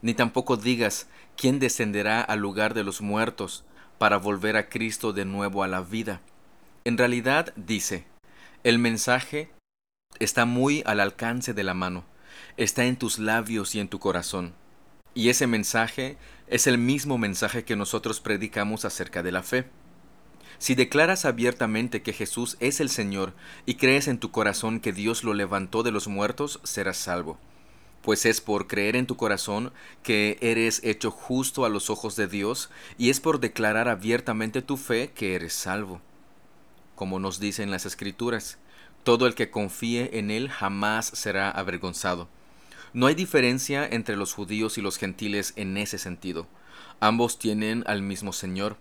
Ni 0.00 0.14
tampoco 0.14 0.56
digas, 0.56 1.08
¿quién 1.36 1.58
descenderá 1.58 2.20
al 2.20 2.38
lugar 2.38 2.74
de 2.74 2.84
los 2.84 3.00
muertos 3.00 3.64
para 3.98 4.16
volver 4.16 4.56
a 4.56 4.68
Cristo 4.68 5.12
de 5.12 5.24
nuevo 5.24 5.62
a 5.62 5.68
la 5.68 5.80
vida? 5.80 6.20
En 6.84 6.96
realidad 6.96 7.52
dice, 7.56 8.06
el 8.64 8.78
mensaje 8.78 9.50
está 10.20 10.44
muy 10.44 10.82
al 10.86 11.00
alcance 11.00 11.52
de 11.52 11.64
la 11.64 11.74
mano, 11.74 12.04
está 12.56 12.84
en 12.84 12.96
tus 12.96 13.18
labios 13.18 13.74
y 13.74 13.80
en 13.80 13.88
tu 13.88 13.98
corazón. 13.98 14.54
Y 15.14 15.30
ese 15.30 15.46
mensaje 15.46 16.16
es 16.46 16.66
el 16.66 16.78
mismo 16.78 17.18
mensaje 17.18 17.64
que 17.64 17.76
nosotros 17.76 18.20
predicamos 18.20 18.84
acerca 18.84 19.22
de 19.22 19.32
la 19.32 19.42
fe. 19.42 19.66
Si 20.58 20.74
declaras 20.74 21.24
abiertamente 21.24 22.02
que 22.02 22.12
Jesús 22.12 22.56
es 22.60 22.80
el 22.80 22.88
Señor 22.88 23.32
y 23.66 23.74
crees 23.74 24.08
en 24.08 24.18
tu 24.18 24.30
corazón 24.30 24.80
que 24.80 24.92
Dios 24.92 25.24
lo 25.24 25.34
levantó 25.34 25.82
de 25.82 25.92
los 25.92 26.08
muertos, 26.08 26.60
serás 26.64 26.96
salvo. 26.96 27.38
Pues 28.02 28.24
es 28.26 28.40
por 28.40 28.66
creer 28.66 28.96
en 28.96 29.06
tu 29.06 29.16
corazón 29.16 29.72
que 30.02 30.38
eres 30.40 30.80
hecho 30.84 31.10
justo 31.10 31.64
a 31.64 31.68
los 31.68 31.90
ojos 31.90 32.16
de 32.16 32.28
Dios 32.28 32.70
y 32.96 33.10
es 33.10 33.20
por 33.20 33.40
declarar 33.40 33.88
abiertamente 33.88 34.62
tu 34.62 34.76
fe 34.76 35.10
que 35.14 35.34
eres 35.34 35.52
salvo. 35.52 36.00
Como 36.94 37.18
nos 37.18 37.40
dicen 37.40 37.70
las 37.70 37.86
Escrituras, 37.86 38.58
todo 39.04 39.26
el 39.26 39.34
que 39.34 39.50
confíe 39.50 40.18
en 40.18 40.30
Él 40.30 40.48
jamás 40.48 41.06
será 41.06 41.50
avergonzado. 41.50 42.28
No 42.92 43.06
hay 43.06 43.14
diferencia 43.14 43.86
entre 43.86 44.16
los 44.16 44.32
judíos 44.32 44.78
y 44.78 44.82
los 44.82 44.96
gentiles 44.96 45.52
en 45.56 45.76
ese 45.76 45.98
sentido. 45.98 46.46
Ambos 47.00 47.38
tienen 47.38 47.84
al 47.86 48.02
mismo 48.02 48.32
Señor, 48.32 48.76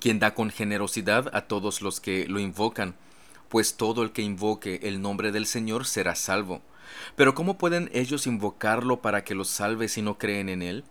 quien 0.00 0.18
da 0.18 0.34
con 0.34 0.50
generosidad 0.50 1.30
a 1.34 1.42
todos 1.42 1.82
los 1.82 2.00
que 2.00 2.26
lo 2.26 2.40
invocan, 2.40 2.94
pues 3.48 3.76
todo 3.76 4.02
el 4.02 4.12
que 4.12 4.22
invoque 4.22 4.80
el 4.82 5.02
nombre 5.02 5.32
del 5.32 5.46
Señor 5.46 5.86
será 5.86 6.14
salvo. 6.14 6.62
Pero 7.16 7.34
¿cómo 7.34 7.58
pueden 7.58 7.90
ellos 7.92 8.26
invocarlo 8.26 9.00
para 9.00 9.24
que 9.24 9.34
los 9.34 9.48
salve 9.48 9.88
si 9.88 10.02
no 10.02 10.18
creen 10.18 10.48
en 10.48 10.62
Él? 10.62 10.84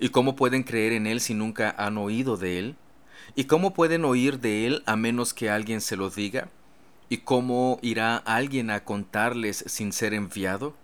¿Y 0.00 0.10
cómo 0.10 0.36
pueden 0.36 0.62
creer 0.62 0.92
en 0.92 1.06
Él 1.06 1.20
si 1.20 1.34
nunca 1.34 1.74
han 1.76 1.98
oído 1.98 2.36
de 2.36 2.58
Él? 2.58 2.76
¿Y 3.34 3.44
cómo 3.44 3.74
pueden 3.74 4.04
oír 4.04 4.40
de 4.40 4.66
Él 4.66 4.82
a 4.86 4.96
menos 4.96 5.34
que 5.34 5.50
alguien 5.50 5.80
se 5.80 5.96
lo 5.96 6.10
diga? 6.10 6.48
¿Y 7.08 7.18
cómo 7.18 7.78
irá 7.82 8.16
alguien 8.16 8.70
a 8.70 8.84
contarles 8.84 9.64
sin 9.66 9.92
ser 9.92 10.14
enviado? 10.14 10.74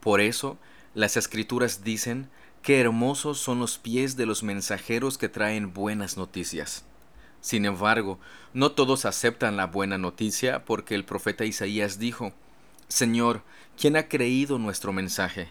Por 0.00 0.20
eso, 0.20 0.58
las 0.94 1.16
escrituras 1.16 1.82
dicen, 1.82 2.28
qué 2.62 2.80
hermosos 2.80 3.38
son 3.38 3.60
los 3.60 3.78
pies 3.78 4.16
de 4.16 4.26
los 4.26 4.42
mensajeros 4.42 5.18
que 5.18 5.28
traen 5.28 5.72
buenas 5.72 6.16
noticias. 6.16 6.84
Sin 7.40 7.64
embargo, 7.64 8.18
no 8.54 8.72
todos 8.72 9.04
aceptan 9.04 9.56
la 9.56 9.66
buena 9.66 9.98
noticia 9.98 10.64
porque 10.64 10.94
el 10.94 11.04
profeta 11.04 11.44
Isaías 11.44 11.98
dijo, 11.98 12.32
Señor, 12.88 13.42
¿quién 13.76 13.96
ha 13.96 14.06
creído 14.06 14.58
nuestro 14.58 14.92
mensaje? 14.92 15.48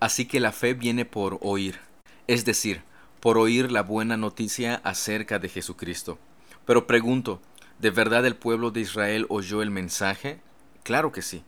Así 0.00 0.24
que 0.24 0.40
la 0.40 0.50
fe 0.50 0.72
viene 0.72 1.04
por 1.04 1.38
oír, 1.42 1.78
es 2.26 2.46
decir, 2.46 2.82
por 3.20 3.36
oír 3.36 3.70
la 3.70 3.82
buena 3.82 4.16
noticia 4.16 4.80
acerca 4.82 5.38
de 5.38 5.50
Jesucristo. 5.50 6.18
Pero 6.64 6.86
pregunto, 6.86 7.42
¿de 7.80 7.90
verdad 7.90 8.24
el 8.24 8.36
pueblo 8.36 8.70
de 8.70 8.80
Israel 8.80 9.26
oyó 9.28 9.60
el 9.60 9.70
mensaje? 9.70 10.40
Claro 10.84 11.12
que 11.12 11.20
sí. 11.20 11.44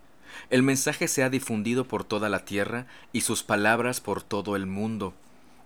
El 0.50 0.62
mensaje 0.62 1.08
se 1.08 1.22
ha 1.22 1.30
difundido 1.30 1.88
por 1.88 2.04
toda 2.04 2.28
la 2.28 2.44
tierra 2.44 2.86
y 3.14 3.22
sus 3.22 3.42
palabras 3.42 4.02
por 4.02 4.22
todo 4.22 4.54
el 4.54 4.66
mundo. 4.66 5.14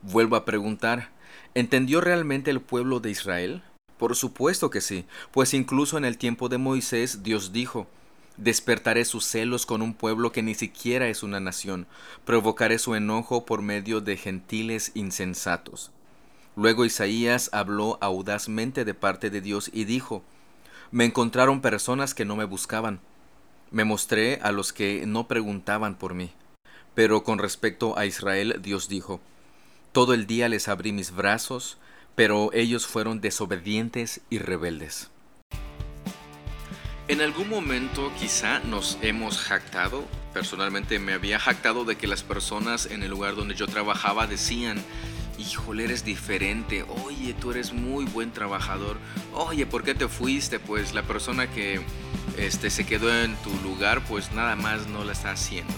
Vuelvo 0.03 0.37
a 0.37 0.45
preguntar, 0.45 1.11
¿entendió 1.55 2.01
realmente 2.01 2.53
el 2.53 2.61
pueblo 2.61 3.01
de 3.01 3.11
Israel? 3.11 3.63
Por 3.99 4.15
supuesto 4.15 4.71
que 4.71 4.81
sí, 4.81 5.07
pues 5.33 5.55
incluso 5.55 5.99
en 5.99 6.05
el 6.05 6.19
tiempo 6.19 6.49
de 6.49 6.59
Moisés 6.59 7.25
Dios 7.25 7.53
dijo, 7.53 7.89
Despertaré 8.37 9.05
sus 9.05 9.25
celos 9.25 9.67
con 9.67 9.83
un 9.83 9.95
pueblo 9.95 10.33
que 10.33 10.43
ni 10.43 10.55
siquiera 10.55 11.09
es 11.09 11.23
una 11.23 11.41
nación, 11.41 11.87
provocaré 12.25 12.79
su 12.79 12.95
enojo 12.95 13.45
por 13.45 13.63
medio 13.63 14.01
de 14.01 14.17
gentiles 14.17 14.93
insensatos. 14.95 15.91
Luego 16.57 16.85
Isaías 16.85 17.51
habló 17.53 17.99
audazmente 18.01 18.85
de 18.85 18.95
parte 18.95 19.31
de 19.31 19.41
Dios 19.41 19.71
y 19.73 19.85
dijo, 19.85 20.23
Me 20.91 21.05
encontraron 21.05 21.61
personas 21.61 22.15
que 22.15 22.25
no 22.25 22.37
me 22.37 22.45
buscaban, 22.45 23.01
me 23.71 23.85
mostré 23.85 24.41
a 24.43 24.53
los 24.53 24.73
que 24.73 25.05
no 25.07 25.29
preguntaban 25.29 25.95
por 25.95 26.15
mí. 26.15 26.33
Pero 26.95 27.23
con 27.23 27.39
respecto 27.39 27.97
a 27.97 28.05
Israel, 28.05 28.61
Dios 28.63 28.89
dijo, 28.89 29.21
Todo 29.93 30.13
el 30.13 30.27
día 30.27 30.49
les 30.49 30.69
abrí 30.69 30.93
mis 30.93 31.13
brazos, 31.13 31.79
pero 32.15 32.51
ellos 32.53 32.87
fueron 32.87 33.21
desobedientes 33.21 34.21
y 34.29 34.39
rebeldes. 34.39 35.11
En 37.11 37.21
algún 37.21 37.49
momento 37.49 38.13
quizá 38.21 38.61
nos 38.61 38.97
hemos 39.03 39.37
jactado, 39.37 40.07
personalmente 40.33 41.01
me 41.01 41.13
había 41.13 41.41
jactado 41.41 41.85
de 41.85 41.97
que 41.97 42.07
las 42.07 42.23
personas 42.23 42.87
en 42.87 43.03
el 43.03 43.11
lugar 43.11 43.35
donde 43.35 43.57
yo 43.57 43.67
trabajaba 43.67 44.29
decían, 44.29 44.81
híjole, 45.37 45.83
eres 45.83 46.05
diferente, 46.05 46.85
oye, 47.05 47.35
tú 47.35 47.51
eres 47.51 47.73
muy 47.73 48.05
buen 48.05 48.31
trabajador, 48.31 48.97
oye, 49.35 49.67
¿por 49.67 49.83
qué 49.83 49.97
te 49.97 50.07
fuiste? 50.07 50.61
Pues 50.61 50.95
la 50.95 51.03
persona 51.03 51.49
que 51.49 51.81
este, 52.39 52.71
se 52.71 52.87
quedó 52.87 53.13
en 53.13 53.35
tu 53.43 53.51
lugar, 53.65 54.05
pues 54.05 54.31
nada 54.31 54.55
más 54.55 54.87
no 54.87 55.03
la 55.03 55.11
está 55.11 55.33
haciendo. 55.33 55.75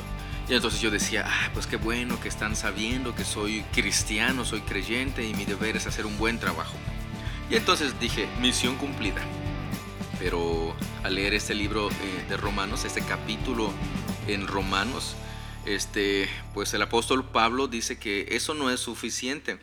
Y 0.51 0.53
entonces 0.53 0.83
yo 0.83 0.91
decía, 0.91 1.25
ah, 1.27 1.49
pues 1.55 1.67
qué 1.67 1.77
bueno 1.77 2.21
que 2.21 2.29
están 2.29 2.57
sabiendo 2.57 3.15
que 3.15 3.25
soy 3.25 3.62
cristiano, 3.73 4.45
soy 4.45 4.61
creyente 4.61 5.27
y 5.27 5.33
mi 5.33 5.47
deber 5.47 5.79
es 5.79 5.87
hacer 5.87 6.05
un 6.05 6.19
buen 6.19 6.39
trabajo. 6.39 6.77
Y 7.49 7.57
entonces 7.57 7.99
dije, 7.99 8.29
misión 8.39 8.77
cumplida. 8.77 9.23
Pero 10.19 10.75
al 11.02 11.14
leer 11.14 11.35
este 11.35 11.54
libro 11.54 11.90
eh, 11.90 12.25
de 12.28 12.37
Romanos, 12.37 12.85
este 12.85 13.02
capítulo 13.02 13.73
en 14.26 14.47
Romanos, 14.47 15.16
este, 15.66 16.28
pues 16.54 16.75
el 16.75 16.83
apóstol 16.83 17.25
Pablo 17.25 17.69
dice 17.69 17.99
que 17.99 18.28
eso 18.31 18.54
no 18.54 18.71
es 18.71 18.81
suficiente. 18.81 19.59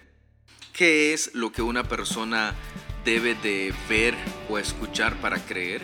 ¿Qué 0.74 1.14
es 1.14 1.32
lo 1.34 1.52
que 1.52 1.62
una 1.62 1.84
persona 1.84 2.56
debe 3.04 3.36
de 3.36 3.74
ver 3.90 4.16
o 4.50 4.58
escuchar 4.58 5.20
para 5.20 5.38
creer? 5.40 5.82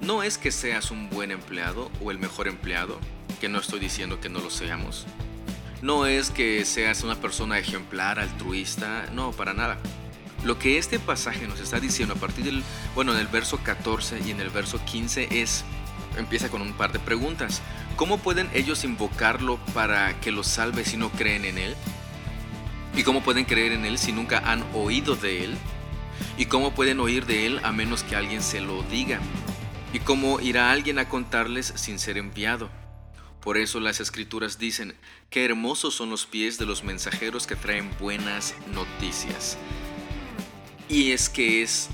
No 0.00 0.22
es 0.22 0.36
que 0.36 0.52
seas 0.52 0.90
un 0.90 1.08
buen 1.08 1.30
empleado 1.30 1.90
o 2.02 2.10
el 2.10 2.18
mejor 2.18 2.48
empleado, 2.48 2.98
que 3.40 3.48
no 3.48 3.58
estoy 3.58 3.80
diciendo 3.80 4.20
que 4.20 4.28
no 4.28 4.40
lo 4.40 4.50
seamos. 4.50 5.06
No 5.80 6.06
es 6.06 6.30
que 6.30 6.64
seas 6.64 7.02
una 7.02 7.16
persona 7.16 7.58
ejemplar, 7.58 8.18
altruista, 8.18 9.06
no, 9.12 9.32
para 9.32 9.54
nada. 9.54 9.78
Lo 10.44 10.58
que 10.58 10.78
este 10.78 10.98
pasaje 10.98 11.46
nos 11.46 11.60
está 11.60 11.80
diciendo 11.80 12.14
a 12.14 12.18
partir 12.18 12.44
del, 12.44 12.62
bueno, 12.94 13.12
en 13.12 13.18
el 13.18 13.26
verso 13.26 13.58
14 13.62 14.20
y 14.26 14.30
en 14.30 14.40
el 14.40 14.50
verso 14.50 14.80
15 14.84 15.28
es, 15.42 15.64
empieza 16.16 16.50
con 16.50 16.62
un 16.62 16.72
par 16.72 16.92
de 16.92 16.98
preguntas. 16.98 17.62
¿Cómo 17.96 18.18
pueden 18.18 18.48
ellos 18.52 18.84
invocarlo 18.84 19.58
para 19.74 20.20
que 20.20 20.32
los 20.32 20.46
salve 20.46 20.84
si 20.84 20.96
no 20.96 21.10
creen 21.10 21.44
en 21.44 21.58
Él? 21.58 21.74
¿Y 22.94 23.02
cómo 23.02 23.22
pueden 23.22 23.44
creer 23.44 23.72
en 23.72 23.84
Él 23.84 23.98
si 23.98 24.12
nunca 24.12 24.38
han 24.38 24.64
oído 24.74 25.16
de 25.16 25.44
Él? 25.44 25.56
¿Y 26.38 26.46
cómo 26.46 26.74
pueden 26.74 27.00
oír 27.00 27.26
de 27.26 27.46
Él 27.46 27.60
a 27.62 27.72
menos 27.72 28.02
que 28.02 28.16
alguien 28.16 28.42
se 28.42 28.60
lo 28.60 28.82
diga? 28.84 29.20
¿Y 29.92 30.00
cómo 30.00 30.40
irá 30.40 30.70
alguien 30.70 30.98
a 30.98 31.08
contarles 31.08 31.72
sin 31.76 31.98
ser 31.98 32.18
enviado? 32.18 32.70
Por 33.40 33.58
eso 33.58 33.80
las 33.80 34.00
escrituras 34.00 34.58
dicen, 34.58 34.96
qué 35.30 35.44
hermosos 35.44 35.94
son 35.94 36.10
los 36.10 36.26
pies 36.26 36.58
de 36.58 36.66
los 36.66 36.82
mensajeros 36.82 37.46
que 37.46 37.54
traen 37.54 37.90
buenas 38.00 38.54
noticias. 38.74 39.56
Y 40.88 41.12
es 41.12 41.28
que 41.28 41.62
es 41.62 41.88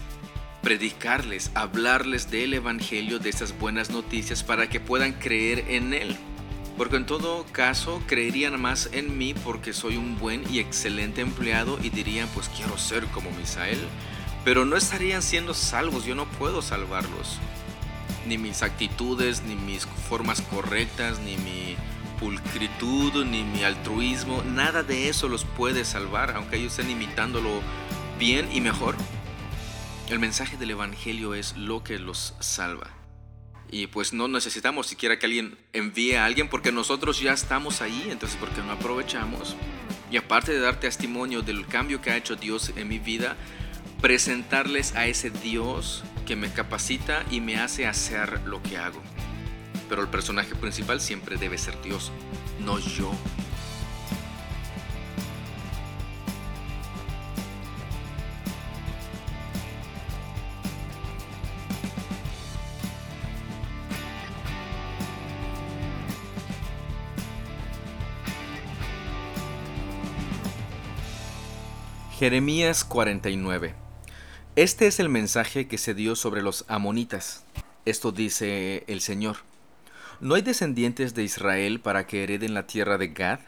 predicarles, 0.63 1.51
hablarles 1.55 2.31
del 2.31 2.55
Evangelio, 2.55 3.19
de 3.19 3.31
estas 3.31 3.59
buenas 3.59 3.91
noticias, 3.91 4.43
para 4.43 4.69
que 4.69 4.81
puedan 4.81 5.13
creer 5.13 5.65
en 5.69 5.95
Él. 5.95 6.17
Porque 6.77 6.97
en 6.97 7.07
todo 7.07 7.45
caso 7.53 8.03
creerían 8.07 8.61
más 8.61 8.89
en 8.93 9.19
mí 9.19 9.35
porque 9.35 9.73
soy 9.73 9.97
un 9.97 10.19
buen 10.19 10.43
y 10.53 10.59
excelente 10.59 11.21
empleado 11.21 11.79
y 11.83 11.91
dirían 11.91 12.29
pues 12.35 12.49
quiero 12.49 12.79
ser 12.79 13.05
como 13.07 13.31
Misael. 13.33 13.79
Pero 14.45 14.65
no 14.65 14.77
estarían 14.77 15.23
siendo 15.23 15.55
salvos, 15.55 16.05
yo 16.05 16.15
no 16.15 16.27
puedo 16.27 16.63
salvarlos. 16.63 17.39
Ni 18.27 18.39
mis 18.39 18.63
actitudes, 18.63 19.43
ni 19.43 19.55
mis 19.55 19.87
formas 19.87 20.41
correctas, 20.41 21.19
ni 21.21 21.37
mi 21.37 21.77
pulcritud, 22.19 23.25
ni 23.25 23.43
mi 23.43 23.65
altruismo, 23.65 24.43
nada 24.45 24.83
de 24.83 25.09
eso 25.09 25.29
los 25.29 25.45
puede 25.45 25.85
salvar, 25.85 26.33
aunque 26.37 26.57
ellos 26.57 26.79
estén 26.79 26.91
imitándolo 26.91 27.61
bien 28.23 28.49
y 28.52 28.61
mejor. 28.61 28.95
El 30.09 30.21
mensaje 30.21 30.57
del 30.57 30.71
Evangelio 30.71 31.35
es 31.35 31.57
lo 31.57 31.83
que 31.83 31.99
los 31.99 32.35
salva. 32.38 32.87
y 33.69 33.88
pues 33.88 34.12
no 34.12 34.29
necesitamos 34.29 34.87
siquiera 34.87 35.19
que 35.19 35.26
alguien 35.26 35.59
envíe 35.73 36.14
a 36.14 36.25
alguien 36.25 36.49
porque 36.49 36.71
nosotros 36.71 37.19
ya 37.19 37.33
estamos 37.33 37.83
ahí, 37.83 38.07
entonces 38.11 38.38
¿por 38.38 38.50
qué 38.50 38.62
no 38.62 38.71
aprovechamos? 38.71 39.57
Y 40.12 40.19
aparte 40.19 40.52
de 40.52 40.61
dar 40.61 40.79
testimonio 40.79 41.43
del 41.43 41.67
cambio 41.67 42.00
que 42.00 42.12
ha 42.12 42.17
hecho 42.17 42.37
Dios 42.37 42.73
en 42.76 42.87
mi 42.87 43.00
vida, 43.00 43.35
presentarles 44.00 44.95
a 44.95 45.07
ese 45.07 45.31
Dios 45.31 46.05
que 46.25 46.37
me 46.37 46.52
capacita 46.52 47.25
y 47.29 47.41
me 47.41 47.57
hace 47.57 47.88
hacer 47.88 48.43
lo 48.47 48.62
que 48.62 48.76
hago. 48.76 49.02
Pero 49.88 50.00
el 50.00 50.09
personaje 50.09 50.55
principal 50.55 51.00
siempre 51.00 51.38
debe 51.38 51.59
ser 51.59 51.75
Dios, 51.83 52.12
no 52.61 52.79
yo. 52.79 53.12
Jeremías 72.23 72.85
49 72.85 73.75
Este 74.55 74.87
es 74.87 75.00
el 75.00 75.09
mensaje 75.09 75.67
que 75.67 75.76
se 75.76 75.93
dio 75.93 76.14
sobre 76.14 76.41
los 76.41 76.64
amonitas. 76.69 77.43
Esto 77.85 78.12
dice 78.12 78.85
el 78.87 79.00
Señor. 79.00 79.38
¿No 80.21 80.37
hay 80.37 80.43
descendientes 80.43 81.17
de 81.17 81.25
Israel 81.25 81.81
para 81.81 82.07
que 82.07 82.23
hereden 82.23 82.55
la 82.55 82.69
tierra 82.69 82.97
de 82.97 83.09
Gad? 83.09 83.41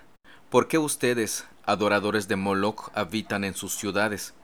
¿Por 0.50 0.66
qué 0.66 0.78
ustedes, 0.78 1.44
adoradores 1.64 2.26
de 2.26 2.34
Moloch, 2.34 2.90
habitan 2.96 3.44
en 3.44 3.54
sus 3.54 3.76
ciudades? 3.76 4.34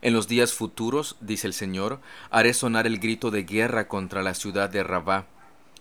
En 0.00 0.14
los 0.14 0.26
días 0.26 0.54
futuros, 0.54 1.18
dice 1.20 1.46
el 1.46 1.52
Señor, 1.52 2.00
haré 2.30 2.54
sonar 2.54 2.86
el 2.86 2.98
grito 2.98 3.30
de 3.30 3.42
guerra 3.42 3.88
contra 3.88 4.22
la 4.22 4.32
ciudad 4.32 4.70
de 4.70 4.84
Rabá. 4.84 5.26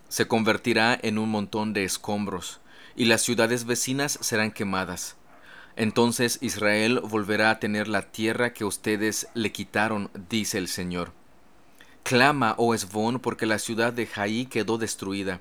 Se 0.10 0.28
convertirá 0.28 1.00
en 1.02 1.18
un 1.18 1.30
montón 1.30 1.72
de 1.72 1.86
escombros, 1.86 2.60
y 2.98 3.06
las 3.06 3.22
ciudades 3.22 3.64
vecinas 3.64 4.20
serán 4.22 4.52
quemadas. 4.52 5.16
Entonces 5.80 6.40
Israel 6.42 7.00
volverá 7.06 7.52
a 7.52 7.60
tener 7.60 7.88
la 7.88 8.02
tierra 8.02 8.52
que 8.52 8.66
ustedes 8.66 9.30
le 9.34 9.54
quitaron, 9.54 10.12
dice 10.30 10.58
el 10.58 10.68
Señor. 10.68 11.14
Clama, 12.04 12.54
oh 12.58 12.74
Esbón, 12.74 13.22
porque 13.22 13.46
la 13.46 13.60
ciudad 13.60 13.94
de 13.94 14.06
Jaí 14.06 14.46
quedó 14.48 14.78
destruida. 14.78 15.40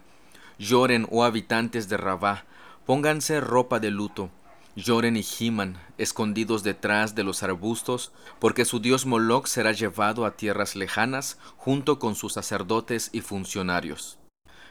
Lloren, 0.56 1.08
oh 1.10 1.24
habitantes 1.24 1.88
de 1.88 1.96
Rabá, 1.96 2.44
pónganse 2.86 3.40
ropa 3.40 3.80
de 3.80 3.90
luto. 3.90 4.30
Lloren 4.76 5.16
y 5.16 5.24
giman, 5.24 5.76
escondidos 5.98 6.62
detrás 6.62 7.16
de 7.16 7.24
los 7.24 7.42
arbustos, 7.42 8.12
porque 8.38 8.64
su 8.64 8.78
dios 8.78 9.06
Moloch 9.06 9.48
será 9.48 9.72
llevado 9.72 10.24
a 10.24 10.36
tierras 10.36 10.76
lejanas, 10.76 11.36
junto 11.56 11.98
con 11.98 12.14
sus 12.14 12.34
sacerdotes 12.34 13.10
y 13.12 13.22
funcionarios. 13.22 14.18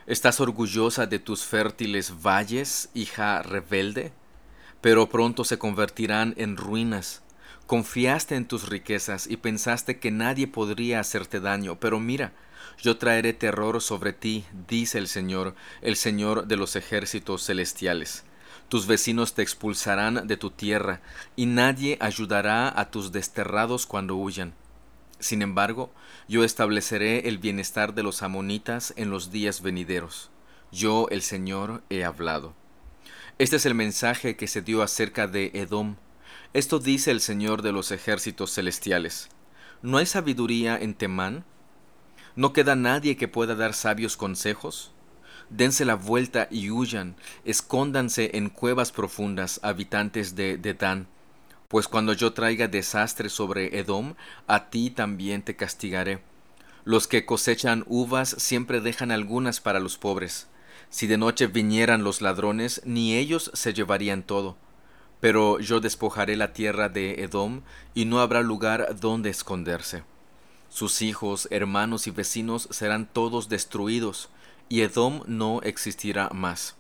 ¿Estás 0.06 0.40
orgullosa 0.40 1.08
de 1.08 1.20
tus 1.20 1.44
fértiles 1.44 2.14
valles, 2.24 2.90
hija 2.94 3.42
rebelde? 3.42 4.14
Pero 4.82 5.10
pronto 5.10 5.44
se 5.44 5.58
convertirán 5.58 6.34
en 6.38 6.58
ruinas. 6.58 7.22
Confiaste 7.66 8.36
en 8.36 8.48
tus 8.48 8.70
riquezas 8.70 9.28
y 9.28 9.38
pensaste 9.38 10.00
que 10.00 10.12
nadie 10.12 10.48
podría 10.48 11.00
hacerte 11.00 11.40
daño, 11.40 11.80
pero 11.80 12.00
mira, 12.00 12.34
yo 12.82 12.98
traeré 12.98 13.34
terror 13.34 13.82
sobre 13.82 14.14
ti, 14.14 14.46
dice 14.68 14.98
el 15.00 15.08
Señor, 15.08 15.56
el 15.82 15.96
Señor 15.96 16.48
de 16.48 16.58
los 16.58 16.76
ejércitos 16.76 17.46
celestiales. 17.46 18.24
Tus 18.70 18.86
vecinos 18.86 19.34
te 19.34 19.42
expulsarán 19.42 20.28
de 20.28 20.38
tu 20.38 20.52
tierra, 20.52 21.02
y 21.36 21.46
nadie 21.46 21.98
ayudará 22.00 22.72
a 22.80 22.92
tus 22.92 23.12
desterrados 23.12 23.86
cuando 23.86 24.16
huyan. 24.16 24.54
Sin 25.20 25.42
embargo, 25.42 25.92
yo 26.28 26.44
estableceré 26.44 27.28
el 27.28 27.38
bienestar 27.38 27.94
de 27.94 28.04
los 28.04 28.22
amonitas 28.22 28.94
en 28.98 29.10
los 29.10 29.32
días 29.32 29.62
venideros. 29.62 30.30
Yo, 30.72 31.08
el 31.10 31.22
Señor, 31.22 31.82
he 31.90 32.04
hablado. 32.04 32.54
Este 33.40 33.58
es 33.58 33.68
el 33.68 33.76
mensaje 33.76 34.36
que 34.36 34.48
se 34.48 34.64
dio 34.64 34.82
acerca 34.82 35.28
de 35.28 35.52
Edom. 35.54 35.98
Esto 36.54 36.80
dice 36.80 37.12
el 37.12 37.22
Señor 37.22 37.62
de 37.62 37.72
los 37.72 37.92
ejércitos 37.92 38.52
celestiales. 38.52 39.30
¿No 39.84 40.00
hay 40.00 40.08
sabiduría 40.08 40.76
en 40.76 40.96
Temán? 40.96 41.46
¿No 42.36 42.52
queda 42.52 42.76
nadie 42.76 43.16
que 43.16 43.28
pueda 43.28 43.54
dar 43.54 43.76
sabios 43.76 44.18
consejos? 44.18 44.92
Dense 45.52 45.86
la 45.86 45.94
vuelta 45.94 46.48
y 46.50 46.72
huyan, 46.72 47.16
escóndanse 47.46 48.32
en 48.34 48.50
cuevas 48.50 48.92
profundas, 48.92 49.60
habitantes 49.62 50.36
de 50.36 50.58
Dedán, 50.58 51.08
pues 51.68 51.88
cuando 51.88 52.14
yo 52.14 52.34
traiga 52.34 52.68
desastre 52.68 53.30
sobre 53.30 53.78
Edom, 53.78 54.16
a 54.48 54.72
ti 54.72 54.90
también 54.90 55.44
te 55.44 55.56
castigaré. 55.56 56.24
Los 56.86 57.08
que 57.08 57.28
cosechan 57.28 57.84
uvas 57.86 58.30
siempre 58.40 58.82
dejan 58.82 59.12
algunas 59.12 59.62
para 59.62 59.80
los 59.80 60.00
pobres 60.00 60.48
si 60.90 61.08
de 61.08 61.18
noche 61.18 61.48
vinieran 61.48 62.04
los 62.04 62.22
ladrones, 62.22 62.82
ni 62.86 63.16
ellos 63.16 63.52
se 63.54 63.74
llevarían 63.74 64.24
todo. 64.24 64.58
Pero 65.20 65.60
yo 65.60 65.80
despojaré 65.80 66.36
la 66.38 66.54
tierra 66.54 66.90
de 66.90 67.24
Edom, 67.24 67.62
y 67.94 68.06
no 68.06 68.20
habrá 68.20 68.42
lugar 68.42 68.96
donde 69.00 69.30
esconderse. 69.30 70.04
Sus 70.70 71.02
hijos, 71.02 71.48
hermanos 71.52 72.08
y 72.08 72.12
vecinos 72.12 72.68
serán 72.72 73.08
todos 73.08 73.50
destruidos, 73.50 74.30
y 74.70 74.82
Edom 74.82 75.24
no 75.26 75.62
existirá 75.64 76.30
más. 76.34 76.76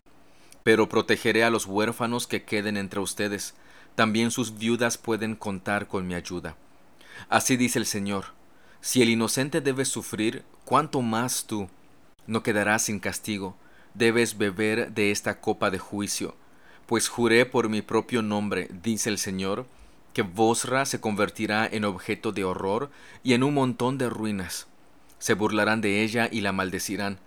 Pero 0.64 0.90
protegeré 0.90 1.44
a 1.44 1.50
los 1.50 1.66
huérfanos 1.66 2.28
que 2.28 2.44
queden 2.44 2.78
entre 2.78 3.00
ustedes, 3.00 3.56
también 3.96 4.30
sus 4.30 4.58
viudas 4.58 4.98
pueden 4.98 5.36
contar 5.36 5.88
con 5.88 6.06
mi 6.06 6.14
ayuda. 6.14 6.56
Así 7.30 7.58
dice 7.58 7.80
el 7.80 7.86
Señor, 7.86 8.26
si 8.82 9.02
el 9.02 9.10
inocente 9.10 9.62
debe 9.62 9.86
sufrir, 9.86 10.44
¿cuánto 10.66 11.02
más 11.02 11.46
tú? 11.46 11.70
No 12.28 12.44
quedarás 12.44 12.84
sin 12.84 13.00
castigo, 13.00 13.56
debes 13.98 14.38
beber 14.38 14.92
de 14.92 15.12
esta 15.12 15.40
copa 15.40 15.72
de 15.72 15.80
juicio, 15.80 16.36
pues 16.86 17.10
juré 17.10 17.46
por 17.46 17.68
mi 17.68 17.82
propio 17.82 18.22
nombre, 18.22 18.70
dice 18.84 19.10
el 19.10 19.18
Señor, 19.18 19.66
que 20.14 20.22
Bosra 20.22 20.86
se 20.86 21.02
convertirá 21.02 21.68
en 21.68 21.84
objeto 21.84 22.32
de 22.32 22.44
horror 22.44 22.90
y 23.24 23.34
en 23.34 23.44
un 23.44 23.54
montón 23.54 23.98
de 23.98 24.10
ruinas. 24.10 24.68
Se 25.20 25.34
burlarán 25.34 25.82
de 25.82 26.04
ella 26.04 26.30
y 26.32 26.42
la 26.42 26.52
maldecirán. 26.52 27.20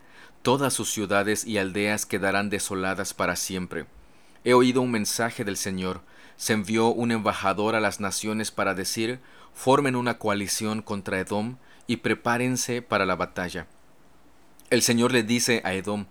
Todas 0.42 0.72
sus 0.72 0.90
ciudades 0.90 1.44
y 1.44 1.58
aldeas 1.58 2.06
quedarán 2.06 2.50
desoladas 2.50 3.14
para 3.14 3.36
siempre. 3.36 3.86
He 4.44 4.54
oído 4.54 4.80
un 4.80 4.90
mensaje 4.90 5.44
del 5.44 5.56
Señor. 5.56 6.00
Se 6.36 6.52
envió 6.52 6.88
un 6.88 7.10
embajador 7.10 7.74
a 7.74 7.80
las 7.80 8.00
naciones 8.00 8.50
para 8.50 8.74
decir, 8.74 9.20
formen 9.52 9.96
una 9.96 10.18
coalición 10.18 10.82
contra 10.82 11.20
Edom 11.20 11.56
y 11.86 11.98
prepárense 11.98 12.80
para 12.80 13.04
la 13.06 13.16
batalla. 13.16 13.66
El 14.70 14.82
Señor 14.82 15.12
le 15.12 15.24
dice 15.24 15.60
a 15.64 15.74
Edom, 15.74 16.06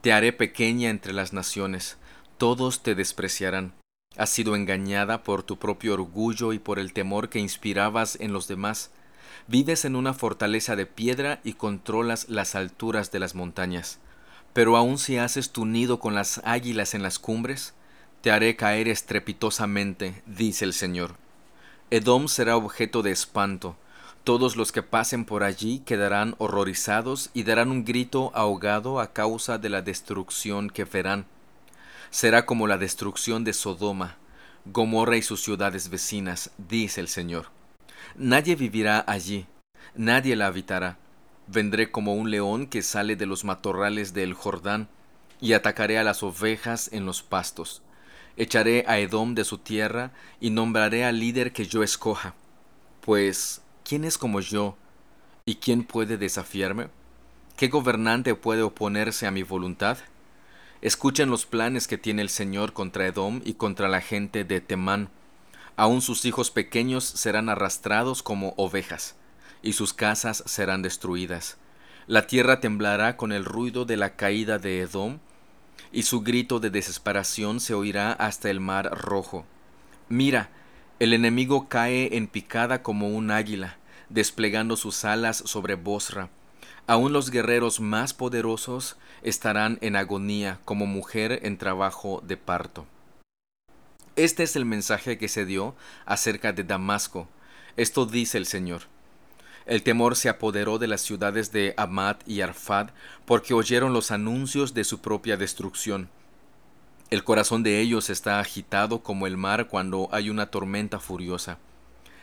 te 0.00 0.12
haré 0.12 0.32
pequeña 0.32 0.88
entre 0.88 1.12
las 1.12 1.32
naciones, 1.32 1.98
todos 2.38 2.82
te 2.82 2.94
despreciarán. 2.94 3.74
Has 4.16 4.30
sido 4.30 4.56
engañada 4.56 5.22
por 5.22 5.42
tu 5.42 5.58
propio 5.58 5.94
orgullo 5.94 6.52
y 6.52 6.58
por 6.58 6.78
el 6.78 6.92
temor 6.92 7.28
que 7.28 7.38
inspirabas 7.38 8.16
en 8.18 8.32
los 8.32 8.48
demás. 8.48 8.90
Vives 9.46 9.84
en 9.84 9.96
una 9.96 10.14
fortaleza 10.14 10.74
de 10.74 10.86
piedra 10.86 11.40
y 11.44 11.52
controlas 11.52 12.28
las 12.28 12.54
alturas 12.54 13.12
de 13.12 13.18
las 13.18 13.34
montañas. 13.34 13.98
Pero 14.52 14.76
aun 14.76 14.98
si 14.98 15.18
haces 15.18 15.50
tu 15.50 15.66
nido 15.66 16.00
con 16.00 16.14
las 16.14 16.40
águilas 16.44 16.94
en 16.94 17.02
las 17.02 17.18
cumbres, 17.18 17.74
te 18.22 18.30
haré 18.30 18.56
caer 18.56 18.88
estrepitosamente, 18.88 20.22
dice 20.26 20.64
el 20.64 20.72
Señor. 20.72 21.16
Edom 21.90 22.28
será 22.28 22.56
objeto 22.56 23.02
de 23.02 23.12
espanto, 23.12 23.76
todos 24.24 24.56
los 24.56 24.70
que 24.70 24.82
pasen 24.82 25.24
por 25.24 25.42
allí 25.42 25.80
quedarán 25.80 26.34
horrorizados 26.38 27.30
y 27.32 27.44
darán 27.44 27.70
un 27.70 27.84
grito 27.84 28.30
ahogado 28.34 29.00
a 29.00 29.12
causa 29.12 29.58
de 29.58 29.70
la 29.70 29.82
destrucción 29.82 30.68
que 30.68 30.84
verán. 30.84 31.26
Será 32.10 32.44
como 32.44 32.66
la 32.66 32.76
destrucción 32.76 33.44
de 33.44 33.52
Sodoma, 33.52 34.16
Gomorra 34.66 35.16
y 35.16 35.22
sus 35.22 35.42
ciudades 35.42 35.88
vecinas, 35.88 36.50
dice 36.58 37.00
el 37.00 37.08
Señor. 37.08 37.46
Nadie 38.14 38.56
vivirá 38.56 39.04
allí, 39.06 39.46
nadie 39.94 40.36
la 40.36 40.48
habitará. 40.48 40.98
Vendré 41.46 41.90
como 41.90 42.14
un 42.14 42.30
león 42.30 42.66
que 42.66 42.82
sale 42.82 43.16
de 43.16 43.26
los 43.26 43.44
matorrales 43.44 44.12
del 44.12 44.34
Jordán, 44.34 44.88
y 45.40 45.54
atacaré 45.54 45.98
a 45.98 46.04
las 46.04 46.22
ovejas 46.22 46.90
en 46.92 47.06
los 47.06 47.22
pastos. 47.22 47.82
Echaré 48.36 48.84
a 48.86 48.98
Edom 48.98 49.34
de 49.34 49.44
su 49.44 49.58
tierra, 49.58 50.12
y 50.40 50.50
nombraré 50.50 51.04
al 51.04 51.18
líder 51.18 51.52
que 51.52 51.66
yo 51.66 51.82
escoja. 51.82 52.34
Pues 53.00 53.62
¿quién 53.90 54.04
es 54.04 54.18
como 54.18 54.38
yo? 54.38 54.76
¿Y 55.44 55.56
quién 55.56 55.82
puede 55.82 56.16
desafiarme? 56.16 56.90
¿Qué 57.56 57.66
gobernante 57.66 58.36
puede 58.36 58.62
oponerse 58.62 59.26
a 59.26 59.32
mi 59.32 59.42
voluntad? 59.42 59.98
Escuchen 60.80 61.28
los 61.28 61.44
planes 61.44 61.88
que 61.88 61.98
tiene 61.98 62.22
el 62.22 62.28
Señor 62.28 62.72
contra 62.72 63.08
Edom 63.08 63.40
y 63.44 63.54
contra 63.54 63.88
la 63.88 64.00
gente 64.00 64.44
de 64.44 64.60
Temán. 64.60 65.08
Aún 65.74 66.02
sus 66.02 66.24
hijos 66.24 66.52
pequeños 66.52 67.02
serán 67.02 67.48
arrastrados 67.48 68.22
como 68.22 68.54
ovejas, 68.56 69.16
y 69.60 69.72
sus 69.72 69.92
casas 69.92 70.44
serán 70.46 70.82
destruidas. 70.82 71.56
La 72.06 72.28
tierra 72.28 72.60
temblará 72.60 73.16
con 73.16 73.32
el 73.32 73.44
ruido 73.44 73.86
de 73.86 73.96
la 73.96 74.14
caída 74.14 74.60
de 74.60 74.82
Edom, 74.82 75.18
y 75.90 76.04
su 76.04 76.20
grito 76.20 76.60
de 76.60 76.70
desesperación 76.70 77.58
se 77.58 77.74
oirá 77.74 78.12
hasta 78.12 78.50
el 78.50 78.60
mar 78.60 78.88
rojo. 78.92 79.46
Mira, 80.08 80.50
el 81.00 81.12
enemigo 81.12 81.68
cae 81.68 82.16
en 82.16 82.28
picada 82.28 82.84
como 82.84 83.08
un 83.08 83.32
águila, 83.32 83.79
desplegando 84.10 84.76
sus 84.76 85.04
alas 85.04 85.42
sobre 85.46 85.76
Bosra. 85.76 86.28
Aún 86.86 87.12
los 87.12 87.30
guerreros 87.30 87.80
más 87.80 88.12
poderosos 88.12 88.96
estarán 89.22 89.78
en 89.80 89.96
agonía 89.96 90.60
como 90.64 90.86
mujer 90.86 91.40
en 91.44 91.56
trabajo 91.56 92.22
de 92.26 92.36
parto. 92.36 92.86
Este 94.16 94.42
es 94.42 94.56
el 94.56 94.64
mensaje 94.64 95.16
que 95.16 95.28
se 95.28 95.46
dio 95.46 95.74
acerca 96.04 96.52
de 96.52 96.64
Damasco. 96.64 97.28
Esto 97.76 98.06
dice 98.06 98.38
el 98.38 98.46
Señor. 98.46 98.82
El 99.66 99.82
temor 99.82 100.16
se 100.16 100.28
apoderó 100.28 100.78
de 100.78 100.88
las 100.88 101.00
ciudades 101.00 101.52
de 101.52 101.74
Amat 101.76 102.28
y 102.28 102.40
Arfad 102.40 102.88
porque 103.24 103.54
oyeron 103.54 103.92
los 103.92 104.10
anuncios 104.10 104.74
de 104.74 104.84
su 104.84 105.00
propia 105.00 105.36
destrucción. 105.36 106.08
El 107.10 107.24
corazón 107.24 107.62
de 107.62 107.80
ellos 107.80 108.10
está 108.10 108.40
agitado 108.40 109.02
como 109.02 109.26
el 109.26 109.36
mar 109.36 109.68
cuando 109.68 110.08
hay 110.12 110.28
una 110.28 110.46
tormenta 110.46 110.98
furiosa. 110.98 111.58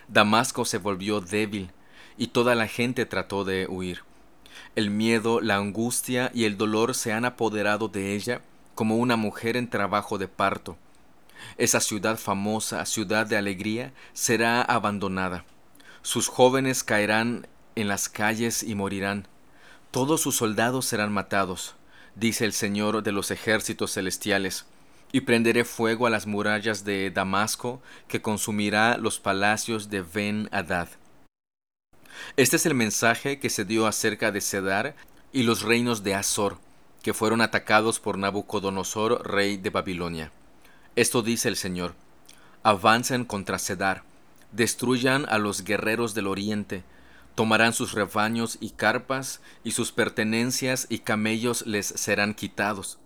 Damasco 0.08 0.66
se 0.66 0.78
volvió 0.78 1.20
débil 1.22 1.72
y 2.18 2.28
toda 2.28 2.56
la 2.56 2.68
gente 2.68 3.06
trató 3.06 3.44
de 3.44 3.68
huir. 3.68 4.02
El 4.76 4.90
miedo, 4.90 5.42
la 5.42 5.56
angustia 5.56 6.32
y 6.34 6.46
el 6.46 6.58
dolor 6.58 6.94
se 6.96 7.14
han 7.14 7.26
apoderado 7.26 7.88
de 7.88 8.16
ella 8.16 8.42
como 8.76 8.98
una 8.98 9.16
mujer 9.16 9.58
en 9.58 9.70
trabajo 9.70 10.18
de 10.18 10.28
parto. 10.28 10.78
Esa 11.58 11.80
ciudad 11.80 12.18
famosa, 12.18 12.86
ciudad 12.86 13.26
de 13.26 13.38
alegría, 13.38 13.94
será 14.14 14.62
abandonada. 14.62 15.46
Sus 16.02 16.28
jóvenes 16.28 16.84
caerán 16.84 17.48
en 17.76 17.88
las 17.88 18.10
calles 18.10 18.64
y 18.64 18.76
morirán. 18.76 19.28
Todos 19.92 20.22
sus 20.22 20.36
soldados 20.36 20.86
serán 20.86 21.12
matados, 21.12 21.76
dice 22.16 22.46
el 22.46 22.54
Señor 22.54 23.04
de 23.04 23.12
los 23.12 23.32
ejércitos 23.32 23.94
celestiales. 23.94 24.66
Y 25.12 25.22
prenderé 25.22 25.64
fuego 25.64 26.06
a 26.06 26.10
las 26.10 26.28
murallas 26.28 26.84
de 26.84 27.10
Damasco, 27.12 27.82
que 28.08 28.22
consumirá 28.22 28.98
los 28.98 29.20
palacios 29.20 29.90
de 29.90 30.02
Ben 30.02 30.50
Hadad. 30.52 30.90
Este 32.36 32.56
es 32.56 32.66
el 32.66 32.74
mensaje 32.74 33.40
que 33.40 33.50
se 33.50 33.66
dio 33.66 33.88
acerca 33.88 34.32
de 34.32 34.42
Cedar 34.42 34.96
y 35.32 35.44
los 35.44 35.62
reinos 35.62 36.04
de 36.04 36.16
Azor, 36.16 36.58
que 37.04 37.14
fueron 37.14 37.42
atacados 37.42 38.00
por 38.00 38.18
Nabucodonosor, 38.18 39.28
rey 39.28 39.58
de 39.58 39.70
Babilonia. 39.70 40.32
Esto 40.96 41.22
dice 41.22 41.48
el 41.48 41.56
Señor: 41.56 41.96
Avancen 42.64 43.26
contra 43.26 43.60
Cedar, 43.60 44.04
destruyan 44.52 45.26
a 45.30 45.38
los 45.38 45.64
guerreros 45.64 46.14
del 46.14 46.28
oriente, 46.28 46.84
tomarán 47.36 47.74
sus 47.74 47.94
rebaños 47.94 48.58
y 48.60 48.72
carpas, 48.72 49.42
y 49.64 49.72
sus 49.72 49.92
pertenencias 49.92 50.88
y 50.90 51.00
camellos 51.00 51.66
les 51.68 51.86
serán 51.86 52.34
quitados. 52.34 52.98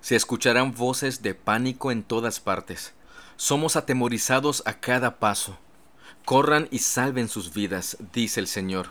Se 0.00 0.16
escucharán 0.16 0.74
voces 0.74 1.22
de 1.22 1.34
pánico 1.34 1.90
en 1.90 2.02
todas 2.02 2.38
partes. 2.38 2.92
Somos 3.36 3.74
atemorizados 3.74 4.62
a 4.64 4.74
cada 4.74 5.18
paso. 5.18 5.58
Corran 6.24 6.68
y 6.70 6.78
salven 6.78 7.28
sus 7.28 7.52
vidas, 7.52 7.98
dice 8.14 8.40
el 8.40 8.46
Señor. 8.46 8.88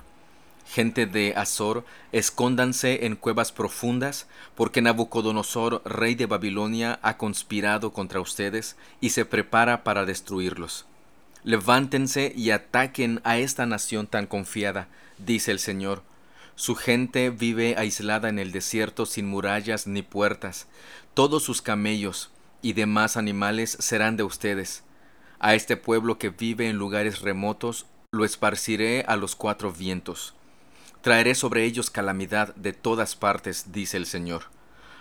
Gente 0.67 1.07
de 1.07 1.33
Azor, 1.35 1.83
escóndanse 2.11 3.07
en 3.07 3.15
cuevas 3.15 3.51
profundas, 3.51 4.27
porque 4.53 4.83
Nabucodonosor, 4.83 5.81
rey 5.83 6.13
de 6.13 6.27
Babilonia, 6.27 6.99
ha 7.01 7.17
conspirado 7.17 7.91
contra 7.91 8.21
ustedes 8.21 8.75
y 9.01 9.09
se 9.09 9.25
prepara 9.25 9.83
para 9.83 10.05
destruirlos. 10.05 10.85
Levántense 11.43 12.31
y 12.35 12.51
ataquen 12.51 13.19
a 13.23 13.39
esta 13.39 13.65
nación 13.65 14.05
tan 14.05 14.27
confiada, 14.27 14.87
dice 15.17 15.51
el 15.51 15.59
Señor. 15.59 16.03
Su 16.55 16.75
gente 16.75 17.31
vive 17.31 17.75
aislada 17.79 18.29
en 18.29 18.37
el 18.37 18.51
desierto 18.51 19.07
sin 19.07 19.27
murallas 19.27 19.87
ni 19.87 20.03
puertas. 20.03 20.67
Todos 21.15 21.41
sus 21.41 21.63
camellos 21.63 22.29
y 22.61 22.73
demás 22.73 23.17
animales 23.17 23.75
serán 23.79 24.17
de 24.17 24.23
ustedes. 24.23 24.83
A 25.43 25.55
este 25.55 25.75
pueblo 25.75 26.17
que 26.17 26.29
vive 26.29 26.69
en 26.69 26.77
lugares 26.77 27.19
remotos 27.19 27.85
lo 28.13 28.23
esparciré 28.23 29.03
a 29.05 29.17
los 29.17 29.35
cuatro 29.35 29.73
vientos. 29.73 30.33
Traeré 31.01 31.35
sobre 31.35 31.65
ellos 31.65 31.89
calamidad 31.89 32.55
de 32.55 32.71
todas 32.71 33.17
partes, 33.17 33.73
dice 33.73 33.97
el 33.97 34.05
Señor. 34.05 34.43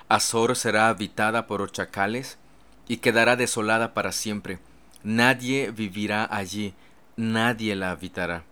Azor 0.09 0.57
será 0.57 0.89
habitada 0.89 1.47
por 1.47 1.71
chacales 1.71 2.39
y 2.89 2.97
quedará 2.97 3.37
desolada 3.37 3.95
para 3.95 4.11
siempre 4.11 4.59
Nadie 5.05 5.71
vivirá 5.71 6.29
allí, 6.29 6.75
nadie 7.17 7.77
la 7.77 7.93
habitará. 7.93 8.43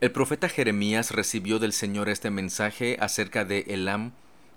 El 0.00 0.10
profeta 0.10 0.48
Jeremías 0.48 1.12
recibió 1.12 1.60
del 1.60 1.72
Señor 1.72 2.08
este 2.08 2.30
mensaje 2.30 2.96
acerca 3.00 3.44
de 3.44 3.60
Elam 3.68 4.10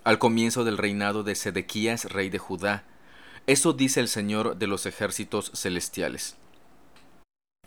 al 0.03 0.17
comienzo 0.17 0.63
del 0.63 0.79
reinado 0.79 1.23
de 1.23 1.35
Sedequías, 1.35 2.05
rey 2.05 2.31
de 2.31 2.39
Judá. 2.39 2.85
Eso 3.49 3.73
dice 3.73 3.99
el 3.99 4.07
Señor 4.07 4.57
de 4.57 4.67
los 4.67 4.85
ejércitos 4.85 5.51
celestiales. 5.55 6.35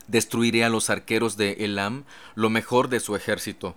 Destruiré 0.07 0.62
a 0.62 0.68
los 0.68 0.90
arqueros 0.90 1.37
de 1.37 1.55
Elam, 1.64 2.05
lo 2.37 2.51
mejor 2.51 2.88
de 2.88 3.01
su 3.01 3.16
ejército. 3.16 3.75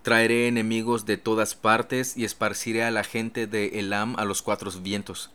Traeré 0.00 0.48
enemigos 0.48 1.04
de 1.04 1.18
todas 1.18 1.54
partes 1.54 2.16
y 2.16 2.24
esparciré 2.24 2.82
a 2.82 2.90
la 2.90 3.04
gente 3.04 3.46
de 3.46 3.78
Elam 3.78 4.16
a 4.16 4.24
los 4.24 4.40
cuatro 4.40 4.70
vientos. 4.80 5.32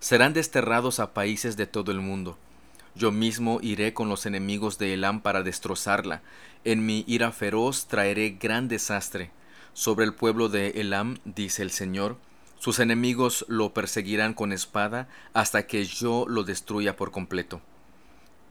Serán 0.00 0.34
desterrados 0.34 1.00
a 1.00 1.14
países 1.14 1.56
de 1.56 1.66
todo 1.66 1.92
el 1.92 2.00
mundo. 2.00 2.36
Yo 2.94 3.10
mismo 3.10 3.58
iré 3.62 3.94
con 3.94 4.10
los 4.10 4.26
enemigos 4.26 4.76
de 4.76 4.92
Elam 4.92 5.22
para 5.22 5.42
destrozarla. 5.42 6.20
En 6.64 6.84
mi 6.84 7.04
ira 7.08 7.32
feroz 7.32 7.86
traeré 7.86 8.36
gran 8.38 8.68
desastre. 8.68 9.30
Sobre 9.72 10.04
el 10.04 10.12
pueblo 10.12 10.50
de 10.50 10.72
Elam, 10.72 11.20
dice 11.24 11.62
el 11.62 11.70
Señor, 11.70 12.18
sus 12.62 12.78
enemigos 12.78 13.44
lo 13.48 13.74
perseguirán 13.74 14.34
con 14.34 14.52
espada 14.52 15.08
hasta 15.32 15.66
que 15.66 15.84
yo 15.84 16.26
lo 16.28 16.44
destruya 16.44 16.94
por 16.94 17.10
completo. 17.10 17.60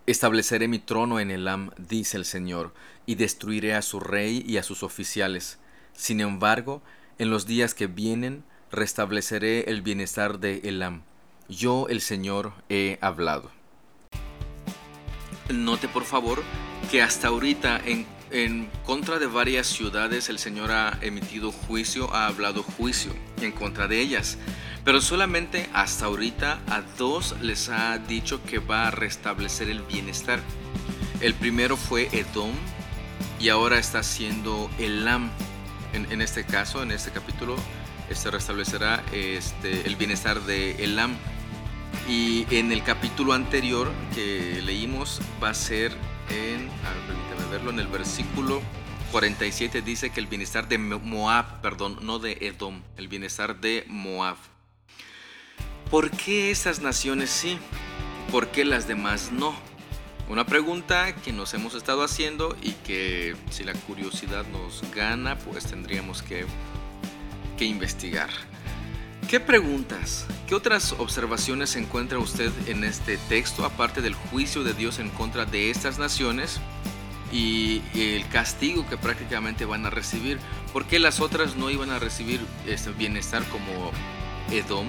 Estableceré 0.06 0.68
mi 0.68 0.80
trono 0.80 1.22
en 1.22 1.32
Elam, 1.32 1.72
dice 1.78 2.18
el 2.18 2.26
Señor, 2.26 2.74
y 3.06 3.16
destruiré 3.16 3.74
a 3.74 3.82
su 3.82 4.02
rey 4.02 4.44
y 4.46 4.58
a 4.58 4.64
sus 4.64 4.84
oficiales. 4.84 5.60
Sin 5.94 6.20
embargo, 6.20 6.82
en 7.20 7.30
los 7.30 7.46
días 7.46 7.74
que 7.74 7.88
vienen, 7.88 8.44
restableceré 8.70 9.70
el 9.70 9.82
bienestar 9.82 10.40
de 10.40 10.60
Elam. 10.66 11.04
Yo, 11.48 11.88
el 11.88 12.02
Señor, 12.02 12.52
he 12.68 12.98
hablado. 13.00 13.50
Note 15.50 15.88
por 15.88 16.04
favor 16.04 16.44
que 16.92 17.02
hasta 17.02 17.30
ahorita 17.30 17.80
en, 17.86 18.06
en, 18.32 18.70
contra 18.86 19.20
de 19.20 19.28
varias 19.28 19.68
ciudades 19.68 20.30
el 20.30 20.40
Señor 20.40 20.72
ha 20.72 20.98
emitido 21.02 21.52
juicio, 21.52 22.14
ha 22.14 22.28
hablado 22.28 22.64
juicio 22.64 23.14
en 23.42 23.52
contra 23.52 23.88
de 23.88 24.00
ellas. 24.00 24.38
Pero 24.84 25.02
solamente 25.02 25.70
hasta 25.74 26.06
ahorita 26.06 26.60
a 26.68 26.82
dos 26.98 27.36
les 27.42 27.70
ha 27.70 27.98
dicho 28.00 28.42
que 28.44 28.60
va 28.60 28.88
a 28.88 28.92
restablecer 28.92 29.70
el 29.70 29.82
bienestar. 29.84 30.40
El 31.20 31.34
primero 31.36 31.78
fue 31.78 32.10
Edom 32.12 32.52
y 33.40 33.50
ahora 33.50 33.78
está 33.78 34.02
siendo 34.02 34.70
Elam. 34.80 35.30
En, 35.94 36.12
en 36.12 36.22
este 36.22 36.46
caso, 36.46 36.82
en 36.82 36.92
este 36.92 37.12
capítulo, 37.12 37.58
este 38.10 38.32
restablecerá 38.32 39.04
este, 39.12 39.86
el 39.86 39.96
bienestar 39.96 40.42
de 40.42 40.84
Elam. 40.84 41.16
Y 42.08 42.48
en 42.50 42.72
el 42.72 42.84
capítulo 42.84 43.34
anterior 43.34 43.92
que 44.16 44.62
leímos 44.64 45.22
va 45.44 45.50
a 45.50 45.54
ser 45.54 45.92
en, 46.30 46.70
en 47.70 47.80
el 47.80 47.88
versículo 47.88 48.62
47 49.12 49.82
dice 49.82 50.10
que 50.10 50.22
el 50.22 50.28
bienestar 50.28 50.68
de 50.68 50.78
Moab, 50.78 51.62
perdón, 51.62 52.00
no 52.02 52.20
de 52.20 52.38
Edom, 52.42 52.82
el 52.98 53.08
bienestar 53.10 53.60
de 53.60 53.84
Moab. 53.88 54.38
¿Por 55.90 56.10
qué 56.12 56.52
esas 56.52 56.82
naciones 56.82 57.30
sí? 57.30 57.58
¿Por 58.32 58.48
qué 58.48 58.64
las 58.64 58.88
demás 58.88 59.32
no? 59.34 59.54
Una 60.30 60.46
pregunta 60.46 61.14
que 61.14 61.34
nos 61.34 61.54
hemos 61.54 61.76
estado 61.76 62.04
haciendo 62.04 62.56
y 62.62 62.72
que 62.72 63.36
si 63.50 63.66
la 63.66 63.74
curiosidad 63.74 64.46
nos 64.48 64.82
gana, 64.96 65.38
pues 65.38 65.66
tendríamos 65.66 66.22
que, 66.22 66.46
que 67.58 67.66
investigar. 67.66 68.30
¿Qué 69.32 69.40
preguntas, 69.40 70.26
qué 70.46 70.56
otras 70.56 70.92
observaciones 70.98 71.78
encuentra 71.78 72.20
usted 72.20 72.52
en 72.68 72.84
este 72.84 73.16
texto, 73.30 73.64
aparte 73.64 74.02
del 74.02 74.14
juicio 74.14 74.66
de 74.66 74.74
Dios 74.74 75.00
en 75.00 75.10
contra 75.10 75.46
de 75.46 75.70
estas 75.70 75.98
naciones 75.98 76.60
y 77.32 77.82
el 77.96 78.28
castigo 78.28 78.86
que 78.90 78.98
prácticamente 78.98 79.64
van 79.64 79.86
a 79.86 79.90
recibir? 79.90 80.38
¿Por 80.74 80.86
qué 80.86 81.00
las 81.00 81.22
otras 81.22 81.56
no 81.56 81.70
iban 81.70 81.92
a 81.92 82.00
recibir 82.00 82.42
este 82.68 82.92
bienestar 82.92 83.46
como 83.46 83.92
Edom 84.52 84.88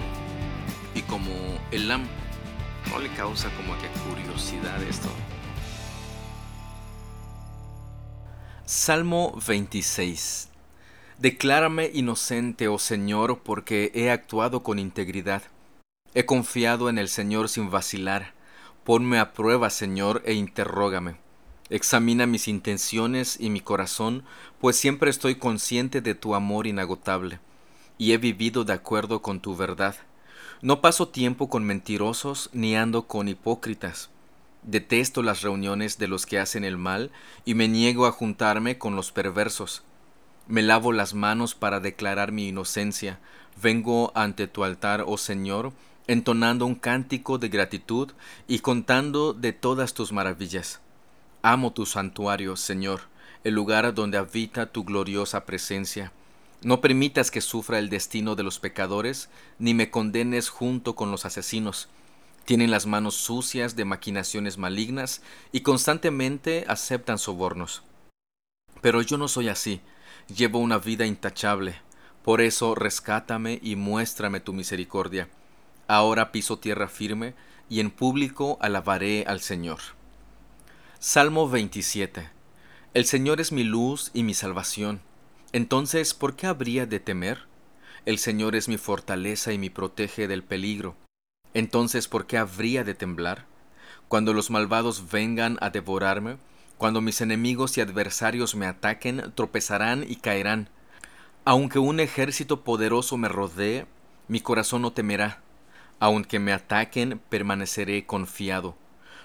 y 0.97 1.03
como 1.03 1.31
Elam? 1.71 2.05
¿No 2.91 2.99
le 2.99 3.11
causa 3.11 3.49
como 3.51 3.79
que 3.79 3.87
curiosidad 4.11 4.83
esto? 4.83 5.09
Salmo 8.67 9.41
26 9.47 10.49
Declárame 11.23 11.89
inocente, 11.95 12.67
oh 12.67 12.81
Señor, 12.81 13.43
porque 13.45 13.93
he 13.95 14.11
actuado 14.11 14.65
con 14.65 14.81
integridad. 14.81 15.45
He 16.15 16.27
confiado 16.27 16.89
en 16.89 16.99
el 16.99 17.09
Señor 17.09 17.49
sin 17.49 17.71
vacilar. 17.71 18.35
Ponme 18.83 19.21
a 19.21 19.33
prueba, 19.33 19.71
Señor, 19.71 20.25
e 20.27 20.33
interrógame. 20.35 21.15
Examina 21.71 22.27
mis 22.27 22.49
intenciones 22.49 23.39
y 23.39 23.51
mi 23.51 23.61
corazón, 23.61 24.25
pues 24.61 24.75
siempre 24.75 25.11
estoy 25.11 25.37
consciente 25.37 26.01
de 26.01 26.17
tu 26.17 26.35
amor 26.35 26.67
inagotable, 26.67 27.39
y 27.99 28.15
he 28.15 28.19
vivido 28.19 28.65
de 28.65 28.73
acuerdo 28.73 29.23
con 29.23 29.39
tu 29.39 29.55
verdad. 29.55 29.95
No 30.61 30.81
paso 30.81 31.07
tiempo 31.07 31.49
con 31.49 31.63
mentirosos, 31.63 32.51
ni 32.53 32.75
ando 32.75 33.07
con 33.07 33.29
hipócritas. 33.29 34.11
Detesto 34.65 35.23
las 35.23 35.43
reuniones 35.43 35.99
de 35.99 36.09
los 36.09 36.27
que 36.27 36.41
hacen 36.41 36.65
el 36.65 36.79
mal, 36.79 37.13
y 37.45 37.55
me 37.55 37.69
niego 37.69 38.07
a 38.07 38.11
juntarme 38.11 38.77
con 38.77 38.97
los 38.97 39.13
perversos 39.13 39.85
Me 40.49 40.63
lavo 40.63 40.93
las 40.93 41.15
manos 41.15 41.55
para 41.55 41.81
declarar 41.81 42.33
mi 42.33 42.49
inocencia. 42.49 43.21
Vengo 43.63 44.13
ante 44.15 44.49
tu 44.49 44.65
altar, 44.65 45.05
oh 45.07 45.19
Señor, 45.19 45.73
entonando 46.07 46.67
un 46.67 46.75
cántico 46.75 47.39
de 47.39 47.49
gratitud 47.49 48.13
y 48.49 48.59
contando 48.59 49.33
de 49.33 49.53
todas 49.53 49.95
tus 49.95 50.13
maravillas. 50.13 50.81
Amo 51.43 51.73
tu 51.73 51.87
santuario, 51.87 52.57
Señor, 52.57 53.03
el 53.45 53.55
lugar 53.55 53.95
donde 53.95 54.19
habita 54.19 54.67
tu 54.67 54.85
gloriosa 54.85 55.45
presencia. 55.45 56.13
No 56.63 56.81
permitas 56.81 57.31
que 57.31 57.41
sufra 57.41 57.79
el 57.79 57.89
destino 57.89 58.37
de 58.37 58.45
los 58.45 58.61
pecadores, 58.61 59.29
ni 59.59 59.75
me 59.75 59.91
condenes 59.91 60.49
junto 60.49 60.95
con 60.95 61.11
los 61.11 61.25
asesinos. 61.25 61.89
Tienen 62.45 62.71
las 62.71 62.87
manos 62.87 63.15
sucias 63.15 63.75
de 63.75 63.85
maquinaciones 63.85 64.59
malignas 64.59 65.23
y 65.51 65.61
constantemente 65.61 66.65
aceptan 66.69 67.19
sobornos. 67.19 67.83
Pero 68.81 69.03
yo 69.03 69.19
no 69.19 69.29
soy 69.29 69.49
así, 69.49 69.81
llevo 70.29 70.59
una 70.59 70.79
vida 70.79 71.07
intachable. 71.07 71.77
Por 72.23 72.41
eso 72.41 72.75
rescátame 72.75 73.59
y 73.63 73.77
muéstrame 73.77 74.41
tu 74.41 74.53
misericordia. 74.53 75.29
Ahora 75.89 76.33
piso 76.33 76.59
tierra 76.59 76.89
firme 76.89 77.35
y 77.69 77.81
en 77.81 77.91
público 77.91 78.59
alabaré 78.61 79.25
al 79.27 79.41
Señor. 79.41 79.81
Salmo 80.99 81.49
27. 81.49 82.31
El 82.95 83.05
Señor 83.07 83.41
es 83.41 83.51
mi 83.53 83.65
luz 83.65 84.11
y 84.15 84.23
mi 84.23 84.35
salvación. 84.35 85.01
Entonces, 85.53 86.15
¿por 86.15 86.37
qué 86.37 86.47
habría 86.47 86.87
de 86.87 87.01
temer? 87.01 87.47
El 88.07 88.19
Señor 88.19 88.55
es 88.55 88.69
mi 88.69 88.79
fortaleza 88.79 89.53
y 89.53 89.59
mi 89.59 89.71
protege 89.71 90.29
del 90.29 90.43
peligro. 90.43 90.95
Entonces, 91.55 92.09
¿por 92.09 92.27
qué 92.27 92.39
habría 92.39 92.85
de 92.85 92.95
temblar? 92.95 93.47
Cuando 94.09 94.33
los 94.33 94.51
malvados 94.51 95.11
vengan 95.11 95.59
a 95.61 95.71
devorarme, 95.71 96.37
cuando 96.83 97.01
mis 97.01 97.21
enemigos 97.21 97.79
y 97.79 97.81
adversarios 97.81 98.57
me 98.57 98.67
ataquen, 98.67 99.31
tropezarán 99.37 100.05
y 100.05 100.17
caerán. 100.17 100.69
Aunque 101.45 101.79
un 101.79 102.01
ejército 102.01 102.65
poderoso 102.65 103.17
me 103.17 103.29
rodee, 103.29 103.87
mi 104.27 104.41
corazón 104.41 104.83
no 104.83 104.93
temerá. 104.93 105.43
Aunque 106.01 106.41
me 106.41 106.53
ataquen, 106.53 107.21
permaneceré 107.29 108.05
confiado. 108.05 108.77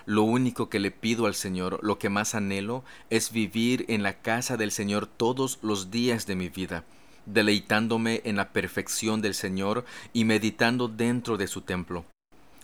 Lo 0.05 0.21
único 0.21 0.69
que 0.69 0.79
le 0.79 0.91
pido 0.91 1.25
al 1.25 1.33
Señor, 1.33 1.79
lo 1.81 1.97
que 1.97 2.09
más 2.09 2.35
anhelo, 2.35 2.83
es 3.09 3.31
vivir 3.31 3.85
en 3.87 4.03
la 4.03 4.21
casa 4.21 4.55
del 4.55 4.69
Señor 4.69 5.07
todos 5.07 5.57
los 5.63 5.89
días 5.89 6.27
de 6.27 6.35
mi 6.35 6.49
vida, 6.49 6.83
deleitándome 7.25 8.21
en 8.23 8.35
la 8.35 8.53
perfección 8.53 9.23
del 9.23 9.33
Señor 9.33 9.83
y 10.13 10.25
meditando 10.25 10.89
dentro 10.89 11.37
de 11.37 11.47
su 11.47 11.61
templo. 11.61 12.05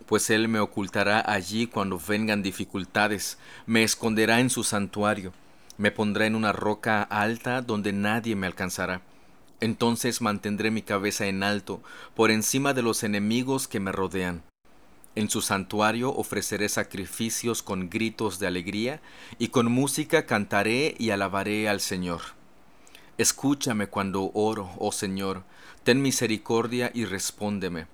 Pues 0.06 0.30
Él 0.30 0.48
me 0.48 0.60
ocultará 0.60 1.24
allí 1.26 1.68
cuando 1.68 2.00
vengan 2.00 2.44
dificultades, 2.44 3.38
me 3.66 3.84
esconderá 3.84 4.40
en 4.40 4.50
su 4.50 4.64
santuario, 4.64 5.34
me 5.78 5.92
pondrá 5.92 6.26
en 6.26 6.36
una 6.36 6.52
roca 6.52 7.02
alta 7.04 7.62
donde 7.62 7.94
nadie 7.94 8.36
me 8.36 8.48
alcanzará 8.48 9.02
entonces 9.64 10.20
mantendré 10.20 10.72
mi 10.72 10.82
cabeza 10.82 11.28
en 11.28 11.42
alto, 11.42 11.82
por 12.16 12.32
encima 12.32 12.74
de 12.74 12.82
los 12.82 13.02
enemigos 13.02 13.70
que 13.70 13.80
me 13.80 13.94
rodean. 13.94 14.44
En 15.16 15.30
su 15.30 15.40
santuario 15.40 16.14
ofreceré 16.14 16.68
sacrificios 16.68 17.64
con 17.64 17.90
gritos 17.90 18.40
de 18.40 18.48
alegría, 18.48 19.00
y 19.40 19.48
con 19.48 19.72
música 19.72 20.26
cantaré 20.26 20.96
y 21.00 21.12
alabaré 21.12 21.70
al 21.70 21.80
Señor. 21.80 22.20
Escúchame 23.18 23.88
cuando 23.88 24.32
oro, 24.34 24.70
oh 24.80 24.92
Señor, 24.92 25.44
ten 25.86 26.02
misericordia 26.02 26.92
y 26.94 27.06
respóndeme. 27.06 27.88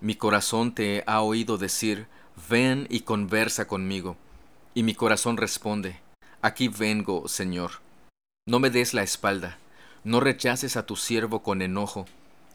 Mi 0.00 0.14
corazón 0.14 0.74
te 0.74 1.04
ha 1.06 1.20
oído 1.22 1.58
decir, 1.58 2.06
ven 2.48 2.86
y 2.90 3.00
conversa 3.00 3.66
conmigo. 3.66 4.16
Y 4.74 4.82
mi 4.82 4.94
corazón 4.94 5.36
responde, 5.36 6.00
aquí 6.42 6.68
vengo, 6.68 7.28
Señor. 7.28 7.80
No 8.46 8.58
me 8.58 8.70
des 8.70 8.92
la 8.92 9.02
espalda 9.02 9.58
no 10.04 10.20
rechaces 10.20 10.76
a 10.76 10.84
tu 10.84 10.96
siervo 10.96 11.42
con 11.42 11.62
enojo, 11.62 12.04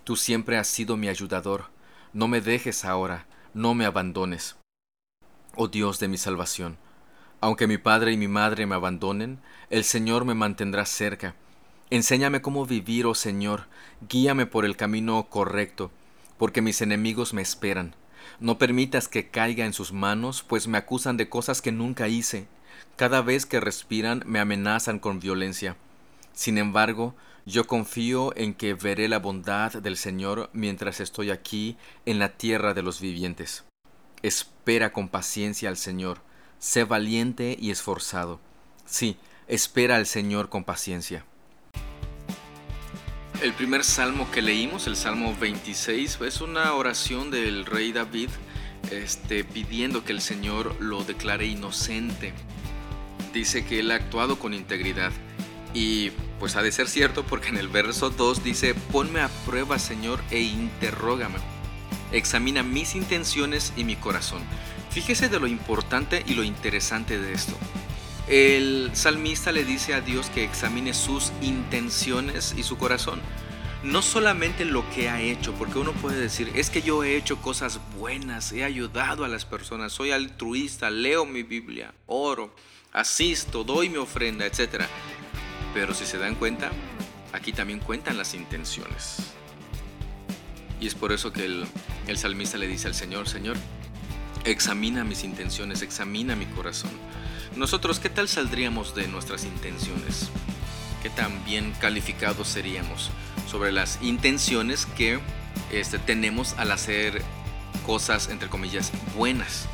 tú 0.03 0.15
siempre 0.15 0.57
has 0.57 0.67
sido 0.67 0.97
mi 0.97 1.09
ayudador, 1.09 1.65
no 2.13 2.27
me 2.27 2.41
dejes 2.41 2.85
ahora, 2.85 3.25
no 3.55 3.73
me 3.73 3.85
abandones. 3.85 4.55
Oh 5.55 5.67
Dios 5.67 5.99
de 5.99 6.07
mi 6.07 6.17
salvación, 6.17 6.77
aunque 7.41 7.65
mi 7.65 7.79
padre 7.79 8.11
y 8.11 8.17
mi 8.17 8.27
madre 8.27 8.67
me 8.67 8.75
abandonen, 8.75 9.39
el 9.71 9.83
Señor 9.83 10.25
me 10.25 10.35
mantendrá 10.35 10.85
cerca. 10.85 11.33
Enséñame 11.89 12.43
cómo 12.43 12.67
vivir, 12.67 13.07
oh 13.07 13.15
Señor, 13.15 13.65
guíame 14.07 14.45
por 14.45 14.63
el 14.63 14.77
camino 14.77 15.25
correcto, 15.27 15.89
porque 16.39 16.63
mis 16.63 16.81
enemigos 16.81 17.35
me 17.35 17.43
esperan. 17.43 17.95
No 18.39 18.57
permitas 18.57 19.07
que 19.07 19.29
caiga 19.29 19.65
en 19.65 19.73
sus 19.73 19.91
manos, 19.91 20.41
pues 20.41 20.67
me 20.67 20.79
acusan 20.79 21.17
de 21.17 21.29
cosas 21.29 21.61
que 21.61 21.71
nunca 21.71 22.07
hice. 22.07 22.47
Cada 22.95 23.21
vez 23.21 23.45
que 23.45 23.59
respiran 23.59 24.23
me 24.25 24.39
amenazan 24.39 24.97
con 24.97 25.19
violencia. 25.19 25.75
Sin 26.33 26.57
embargo, 26.57 27.13
yo 27.45 27.67
confío 27.67 28.35
en 28.37 28.53
que 28.53 28.73
veré 28.73 29.09
la 29.09 29.19
bondad 29.19 29.73
del 29.73 29.97
Señor 29.97 30.49
mientras 30.53 30.99
estoy 30.99 31.29
aquí 31.29 31.77
en 32.05 32.17
la 32.17 32.29
tierra 32.29 32.73
de 32.73 32.83
los 32.83 33.01
vivientes. 33.01 33.65
Espera 34.21 34.93
con 34.93 35.09
paciencia 35.09 35.69
al 35.69 35.77
Señor, 35.77 36.21
sé 36.59 36.85
valiente 36.85 37.57
y 37.59 37.71
esforzado. 37.71 38.39
Sí, 38.85 39.17
espera 39.47 39.97
al 39.97 40.05
Señor 40.05 40.49
con 40.49 40.63
paciencia. 40.63 41.25
El 43.41 43.53
primer 43.53 43.85
salmo 43.85 44.29
que 44.31 44.41
leímos, 44.41 44.85
el 44.87 44.97
Salmo 44.97 45.33
26, 45.39 46.19
es 46.27 46.41
una 46.41 46.73
oración 46.73 47.31
del 47.31 47.65
rey 47.65 47.93
David 47.93 48.29
este, 48.91 49.45
pidiendo 49.45 50.03
que 50.03 50.11
el 50.11 50.19
Señor 50.19 50.75
lo 50.81 51.05
declare 51.05 51.45
inocente. 51.45 52.33
Dice 53.33 53.65
que 53.65 53.79
él 53.79 53.91
ha 53.91 53.95
actuado 53.95 54.37
con 54.39 54.53
integridad 54.53 55.13
y 55.73 56.09
pues 56.37 56.57
ha 56.57 56.61
de 56.61 56.73
ser 56.73 56.89
cierto 56.89 57.23
porque 57.23 57.47
en 57.47 57.55
el 57.55 57.69
verso 57.69 58.09
2 58.09 58.43
dice, 58.43 58.75
ponme 58.91 59.21
a 59.21 59.29
prueba 59.45 59.79
Señor 59.79 60.21
e 60.31 60.41
interrógame. 60.41 61.39
Examina 62.11 62.61
mis 62.61 62.93
intenciones 62.93 63.71
y 63.77 63.85
mi 63.85 63.95
corazón. 63.95 64.41
Fíjese 64.89 65.29
de 65.29 65.39
lo 65.39 65.47
importante 65.47 66.23
y 66.27 66.33
lo 66.33 66.43
interesante 66.43 67.17
de 67.17 67.31
esto. 67.31 67.55
El 68.29 68.91
salmista 68.93 69.51
le 69.51 69.65
dice 69.65 69.95
a 69.95 70.01
Dios 70.01 70.29
que 70.29 70.43
examine 70.43 70.93
sus 70.93 71.31
intenciones 71.41 72.53
y 72.55 72.61
su 72.61 72.77
corazón. 72.77 73.19
No 73.81 74.03
solamente 74.03 74.65
lo 74.65 74.87
que 74.91 75.09
ha 75.09 75.19
hecho, 75.19 75.53
porque 75.53 75.79
uno 75.79 75.93
puede 75.93 76.19
decir, 76.19 76.51
es 76.53 76.69
que 76.69 76.83
yo 76.83 77.03
he 77.03 77.15
hecho 77.15 77.41
cosas 77.41 77.79
buenas, 77.97 78.51
he 78.51 78.63
ayudado 78.63 79.25
a 79.25 79.27
las 79.27 79.45
personas, 79.45 79.93
soy 79.93 80.11
altruista, 80.11 80.91
leo 80.91 81.25
mi 81.25 81.41
Biblia, 81.41 81.95
oro, 82.05 82.53
asisto, 82.91 83.63
doy 83.63 83.89
mi 83.89 83.97
ofrenda, 83.97 84.45
etc. 84.45 84.83
Pero 85.73 85.95
si 85.95 86.05
se 86.05 86.19
dan 86.19 86.35
cuenta, 86.35 86.69
aquí 87.33 87.51
también 87.51 87.79
cuentan 87.79 88.15
las 88.15 88.35
intenciones. 88.35 89.33
Y 90.79 90.85
es 90.85 90.93
por 90.93 91.13
eso 91.13 91.33
que 91.33 91.45
el, 91.45 91.65
el 92.05 92.17
salmista 92.19 92.59
le 92.59 92.67
dice 92.67 92.87
al 92.87 92.93
Señor, 92.93 93.27
Señor, 93.27 93.57
examina 94.43 95.03
mis 95.03 95.23
intenciones, 95.23 95.81
examina 95.81 96.35
mi 96.35 96.45
corazón. 96.45 96.91
Nosotros, 97.55 97.99
¿qué 97.99 98.09
tal 98.09 98.27
saldríamos 98.27 98.95
de 98.95 99.07
nuestras 99.07 99.43
intenciones? 99.43 100.29
¿Qué 101.01 101.09
tan 101.09 101.43
bien 101.45 101.73
calificados 101.79 102.47
seríamos 102.47 103.09
sobre 103.47 103.71
las 103.71 103.99
intenciones 104.01 104.85
que 104.85 105.19
este, 105.71 105.97
tenemos 105.99 106.53
al 106.53 106.71
hacer 106.71 107.21
cosas, 107.85 108.29
entre 108.29 108.49
comillas, 108.49 108.91
buenas? 109.15 109.67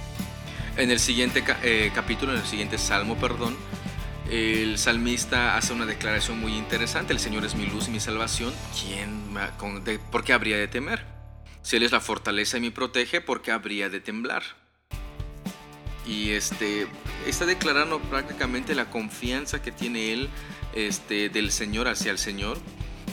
En 0.77 0.91
el 0.91 0.99
siguiente 0.99 1.43
eh, 1.63 1.91
capítulo, 1.93 2.33
en 2.33 2.39
el 2.39 2.45
siguiente 2.45 2.77
salmo, 2.77 3.17
perdón, 3.17 3.55
el 4.29 4.77
salmista 4.77 5.55
hace 5.55 5.73
una 5.73 5.85
declaración 5.85 6.39
muy 6.39 6.55
interesante, 6.55 7.13
el 7.13 7.19
Señor 7.19 7.45
es 7.45 7.55
mi 7.55 7.65
luz 7.67 7.87
y 7.87 7.91
mi 7.91 7.99
salvación, 7.99 8.53
¿quién, 8.81 9.35
¿por 10.11 10.23
qué 10.23 10.33
habría 10.33 10.57
de 10.57 10.67
temer? 10.67 11.05
Si 11.61 11.75
Él 11.75 11.83
es 11.83 11.91
la 11.91 12.01
fortaleza 12.01 12.57
y 12.57 12.61
me 12.61 12.71
protege, 12.71 13.21
¿por 13.21 13.41
qué 13.41 13.51
habría 13.51 13.89
de 13.89 13.99
temblar? 13.99 14.43
Y 16.05 16.31
este, 16.31 16.87
está 17.25 17.45
declarando 17.45 17.99
prácticamente 17.99 18.75
la 18.75 18.89
confianza 18.89 19.61
que 19.61 19.71
tiene 19.71 20.13
él 20.13 20.29
este, 20.73 21.29
del 21.29 21.51
Señor 21.51 21.87
hacia 21.87 22.11
el 22.11 22.17
Señor. 22.17 22.57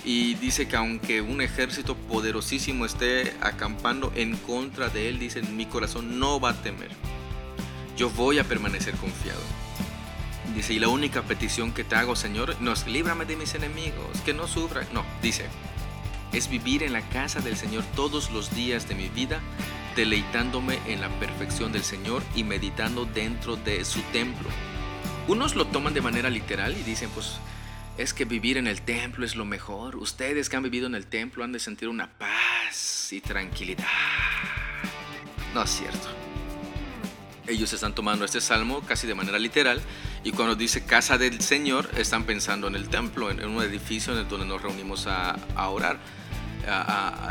Y 0.05 0.35
dice 0.35 0.66
que 0.66 0.76
aunque 0.76 1.20
un 1.20 1.40
ejército 1.40 1.96
poderosísimo 1.96 2.85
esté 2.85 3.35
acampando 3.40 4.12
en 4.16 4.37
contra 4.37 4.88
de 4.88 5.09
él, 5.09 5.18
dice, 5.18 5.42
mi 5.42 5.66
corazón 5.66 6.18
no 6.18 6.40
va 6.40 6.50
a 6.50 6.62
temer. 6.62 6.90
Yo 7.96 8.11
voy 8.11 8.38
a 8.38 8.44
permanecer 8.44 8.94
confiado. 8.96 9.40
Dice, 10.57 10.74
y 10.74 10.78
la 10.78 10.88
única 10.88 11.22
petición 11.22 11.72
que 11.72 11.85
te 11.85 11.94
hago, 11.94 12.16
Señor, 12.16 12.57
no 12.61 12.72
es 12.72 12.87
líbrame 12.87 13.24
de 13.24 13.37
mis 13.37 13.55
enemigos, 13.55 14.20
que 14.24 14.35
no 14.35 14.48
sufra. 14.48 14.87
No, 14.92 15.05
dice, 15.22 15.46
es 16.33 16.48
vivir 16.48 16.83
en 16.83 16.92
la 16.92 17.02
casa 17.09 17.40
del 17.40 17.57
Señor 17.57 17.85
todos 17.94 18.31
los 18.31 18.55
días 18.55 18.88
de 18.88 18.94
mi 18.94 19.09
vida, 19.09 19.40
deleitándome 19.94 20.78
en 20.87 21.00
la 21.00 21.09
perfección 21.18 21.72
del 21.72 21.83
Señor 21.83 22.22
y 22.35 22.44
meditando 22.44 23.05
dentro 23.05 23.57
de 23.57 23.85
su 23.85 24.00
templo. 24.12 24.48
Unos 25.28 25.55
lo 25.55 25.66
toman 25.66 25.94
de 25.94 26.00
manera 26.00 26.31
literal 26.31 26.76
y 26.76 26.83
dicen, 26.83 27.11
pues 27.14 27.37
es 27.98 28.14
que 28.14 28.24
vivir 28.24 28.57
en 28.57 28.66
el 28.66 28.83
templo 28.83 29.24
es 29.24 29.37
lo 29.37 29.44
mejor. 29.44 29.96
Ustedes 29.96 30.48
que 30.48 30.57
han 30.57 30.62
vivido 30.62 30.87
en 30.87 30.94
el 30.94 31.07
templo 31.07 31.44
han 31.44 31.52
de 31.52 31.61
sentir 31.61 31.88
una 31.88 32.09
paz 32.09 33.12
y 33.12 33.20
tranquilidad. 33.20 33.87
No 35.55 35.62
es 35.62 35.70
cierto. 35.70 36.09
Ellos 37.46 37.72
están 37.72 37.94
tomando 37.94 38.24
este 38.24 38.40
salmo 38.40 38.83
casi 38.87 39.07
de 39.07 39.16
manera 39.16 39.37
literal 39.38 39.83
Y 40.22 40.31
cuando 40.31 40.55
dice 40.55 40.85
casa 40.85 41.18
del 41.18 41.40
Señor, 41.40 41.90
están 41.96 42.24
pensando 42.24 42.68
en 42.68 42.76
el 42.76 42.88
templo, 42.88 43.31
en, 43.31 43.44
un 43.44 43.62
edificio 43.62 44.16
en 44.16 44.28
donde 44.28 44.46
nos 44.46 44.62
reunimos 44.62 45.07
a, 45.09 45.37
orar. 45.68 45.98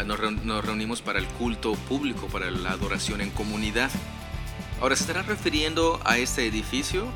Nos, 0.06 0.65
reunimos 0.65 1.02
para 1.02 1.20
el 1.20 1.28
culto 1.28 1.74
público, 1.74 2.28
para 2.28 2.52
la 2.52 2.72
adoración 2.72 3.22
en 3.22 3.30
comunidad. 3.32 3.91
Ahora, 4.80 4.96
¿se 4.96 5.04
estará 5.04 5.22
refiriendo 5.22 6.00
a 6.06 6.17
este 6.17 6.46
edificio? 6.46 7.08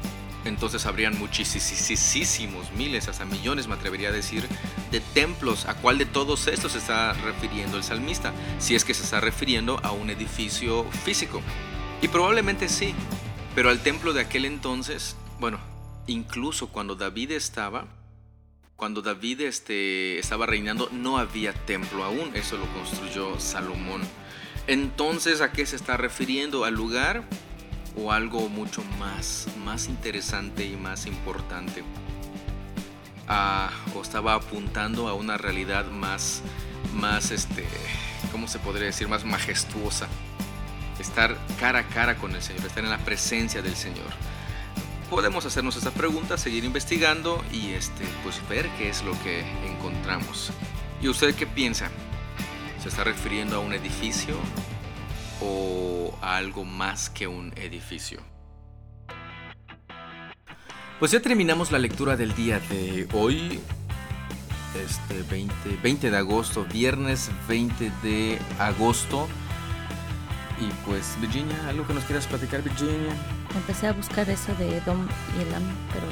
Entonces 0.45 0.85
habrían 0.85 1.17
muchísimos, 1.17 2.71
miles, 2.77 3.07
hasta 3.07 3.25
millones, 3.25 3.67
me 3.67 3.73
atrevería 3.73 4.09
a 4.09 4.11
decir, 4.11 4.47
de 4.91 4.99
templos. 4.99 5.65
¿A 5.65 5.73
cuál 5.73 5.97
de 5.97 6.05
todos 6.05 6.47
estos 6.47 6.73
se 6.73 6.77
está 6.77 7.13
refiriendo 7.13 7.77
el 7.77 7.83
salmista? 7.83 8.31
Si 8.59 8.75
es 8.75 8.85
que 8.85 8.93
se 8.93 9.03
está 9.03 9.19
refiriendo 9.19 9.79
a 9.83 9.91
un 9.91 10.11
edificio 10.11 10.83
físico. 11.03 11.41
Y 12.01 12.07
probablemente 12.07 12.69
sí, 12.69 12.93
pero 13.55 13.69
al 13.69 13.79
templo 13.79 14.13
de 14.13 14.21
aquel 14.21 14.45
entonces, 14.45 15.15
bueno, 15.39 15.57
incluso 16.05 16.67
cuando 16.67 16.95
David 16.95 17.31
estaba, 17.31 17.85
cuando 18.75 19.01
David 19.01 19.41
este, 19.41 20.19
estaba 20.19 20.45
reinando, 20.45 20.89
no 20.91 21.17
había 21.17 21.53
templo 21.53 22.03
aún, 22.03 22.35
eso 22.35 22.57
lo 22.57 22.65
construyó 22.73 23.39
Salomón. 23.39 24.01
Entonces, 24.67 25.41
¿a 25.41 25.51
qué 25.51 25.65
se 25.65 25.75
está 25.75 25.97
refiriendo? 25.97 26.65
¿Al 26.65 26.73
lugar 26.73 27.23
o 27.95 28.11
algo 28.11 28.49
mucho 28.49 28.83
más, 28.99 29.47
más 29.63 29.87
interesante 29.87 30.65
y 30.65 30.75
más 30.75 31.05
importante? 31.05 31.83
Ah, 33.27 33.71
o 33.95 34.01
estaba 34.01 34.33
apuntando 34.33 35.07
a 35.07 35.13
una 35.13 35.37
realidad 35.37 35.85
más, 35.85 36.41
más, 36.93 37.31
este, 37.31 37.65
¿cómo 38.31 38.47
se 38.47 38.59
podría 38.59 38.87
decir? 38.87 39.07
Más 39.07 39.23
majestuosa 39.23 40.07
estar 40.99 41.35
cara 41.59 41.79
a 41.79 41.83
cara 41.83 42.15
con 42.15 42.35
el 42.35 42.41
Señor, 42.41 42.65
estar 42.65 42.83
en 42.83 42.89
la 42.89 42.97
presencia 42.99 43.61
del 43.61 43.75
Señor. 43.75 44.07
Podemos 45.09 45.45
hacernos 45.45 45.75
esta 45.75 45.91
pregunta, 45.91 46.35
seguir 46.37 46.65
investigando 46.65 47.43
y 47.51 47.73
este, 47.73 48.05
pues 48.23 48.41
ver 48.49 48.67
qué 48.77 48.89
es 48.89 49.03
lo 49.03 49.11
que 49.21 49.41
encontramos. 49.65 50.51
¿Y 50.99 51.07
usted 51.07 51.35
qué 51.35 51.45
piensa? 51.45 51.89
¿Se 52.81 52.89
está 52.89 53.03
refiriendo 53.03 53.57
a 53.57 53.59
un 53.59 53.73
edificio 53.73 54.35
o 55.41 56.17
a 56.21 56.37
algo 56.37 56.65
más 56.65 57.11
que 57.11 57.27
un 57.27 57.53
edificio? 57.55 58.19
Pues 60.99 61.11
ya 61.11 61.21
terminamos 61.21 61.71
la 61.71 61.77
lectura 61.77 62.17
del 62.17 62.33
día 62.33 62.59
de 62.59 63.07
hoy, 63.13 63.59
este 64.73 65.21
20, 65.29 65.53
20 65.83 66.09
de 66.09 66.17
agosto, 66.17 66.65
viernes 66.65 67.29
20 67.47 67.91
de 68.01 68.39
agosto. 68.57 69.27
Y 70.59 70.67
pues, 70.85 71.17
Virginia, 71.19 71.57
¿algo 71.67 71.85
que 71.85 71.93
nos 71.93 72.03
quieras 72.05 72.25
platicar, 72.27 72.61
Virginia? 72.61 73.13
Empecé 73.55 73.87
a 73.87 73.93
buscar 73.93 74.29
eso 74.29 74.53
de 74.55 74.79
Dom 74.81 75.05
y 75.37 75.41
Elam, 75.41 75.63
pero 75.91 76.07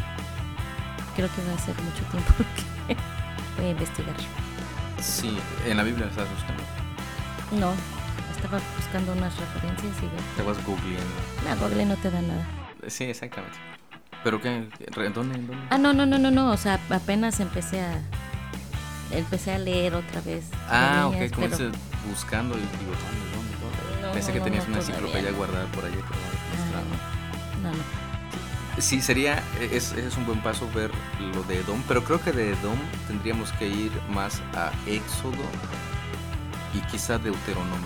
creo 1.15 1.29
que 1.33 1.47
va 1.47 1.53
a 1.53 1.59
ser 1.59 1.75
mucho 1.81 2.03
tiempo 2.11 2.33
porque 2.37 3.01
voy 3.57 3.67
a 3.67 3.69
investigar. 3.71 4.15
Sí, 4.99 5.37
¿en 5.65 5.77
la 5.77 5.83
Biblia 5.83 6.07
estás 6.07 6.27
buscando? 6.29 6.63
No, 7.59 7.73
estaba 8.35 8.59
buscando 8.77 9.13
unas 9.13 9.37
referencias 9.37 9.93
y... 10.01 10.35
Te 10.37 10.43
vas 10.43 10.63
googleando. 10.65 11.05
No, 11.47 11.67
Google 11.67 11.85
no 11.85 11.95
te 11.97 12.11
da 12.11 12.21
nada. 12.21 12.45
Sí, 12.87 13.05
exactamente. 13.05 13.57
¿Pero 14.23 14.41
qué? 14.41 14.67
¿Dónde? 14.93 15.09
dónde? 15.11 15.57
Ah, 15.69 15.77
no, 15.77 15.93
no, 15.93 16.05
no, 16.05 16.17
no, 16.17 16.31
no, 16.31 16.51
o 16.51 16.57
sea, 16.57 16.79
apenas 16.89 17.39
empecé 17.39 17.81
a... 17.81 18.01
Empecé 19.11 19.51
a 19.51 19.59
leer 19.59 19.93
otra 19.93 20.21
vez. 20.21 20.45
Ah, 20.69 21.07
ok, 21.07 21.33
como 21.35 21.47
pero... 21.47 21.71
buscando 22.09 22.55
y 22.55 22.61
digo, 22.61 22.91
¿dónde? 22.91 23.32
Pensé 24.13 24.31
que 24.31 24.39
tenías 24.39 24.67
una 24.67 24.77
enciclopedia 24.77 25.31
guardada 25.31 25.65
por 25.67 25.85
ahí. 25.85 25.95
no, 27.61 27.69
no. 27.69 28.03
Sí, 28.79 29.01
sería, 29.01 29.43
es, 29.61 29.91
es 29.93 30.17
un 30.17 30.25
buen 30.25 30.41
paso 30.41 30.67
ver 30.73 30.91
lo 31.19 31.43
de 31.43 31.59
Edom, 31.59 31.83
pero 31.87 32.03
creo 32.03 32.21
que 32.21 32.31
de 32.31 32.53
Edom 32.53 32.77
tendríamos 33.07 33.51
que 33.53 33.67
ir 33.67 33.91
más 34.09 34.41
a 34.55 34.71
Éxodo 34.87 35.43
y 36.73 36.79
quizá 36.91 37.19
Deuteronomio, 37.19 37.77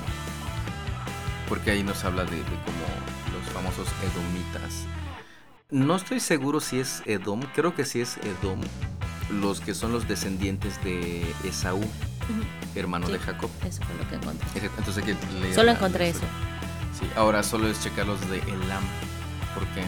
porque 1.49 1.71
ahí 1.71 1.83
nos 1.83 2.05
habla 2.05 2.23
de, 2.23 2.37
de 2.37 2.43
como 2.43 3.37
los 3.37 3.51
famosos 3.53 3.87
edomitas. 4.01 4.85
No 5.69 5.97
estoy 5.97 6.21
seguro 6.21 6.61
si 6.61 6.79
es 6.79 7.03
Edom, 7.05 7.41
creo 7.53 7.75
que 7.75 7.83
sí 7.83 7.99
es 7.99 8.17
Edom, 8.17 8.61
los 9.29 9.59
que 9.59 9.73
son 9.73 9.91
los 9.91 10.07
descendientes 10.07 10.81
de 10.85 11.25
Esaú 11.43 11.83
hermano 12.75 13.07
de 13.09 13.19
Jacob. 13.19 13.49
Eso 13.65 13.81
fue 13.83 13.95
lo 13.95 14.09
que 14.09 14.15
encontré. 14.15 14.47
Entonces, 14.77 15.03
que 15.03 15.53
solo 15.53 15.71
encontré 15.71 16.09
eso. 16.09 16.25
Sí, 16.97 17.07
ahora 17.15 17.43
solo 17.43 17.67
es 17.67 17.81
checar 17.81 18.07
los 18.07 18.19
de 18.29 18.39
Elam. 18.39 18.83
Porque 19.53 19.83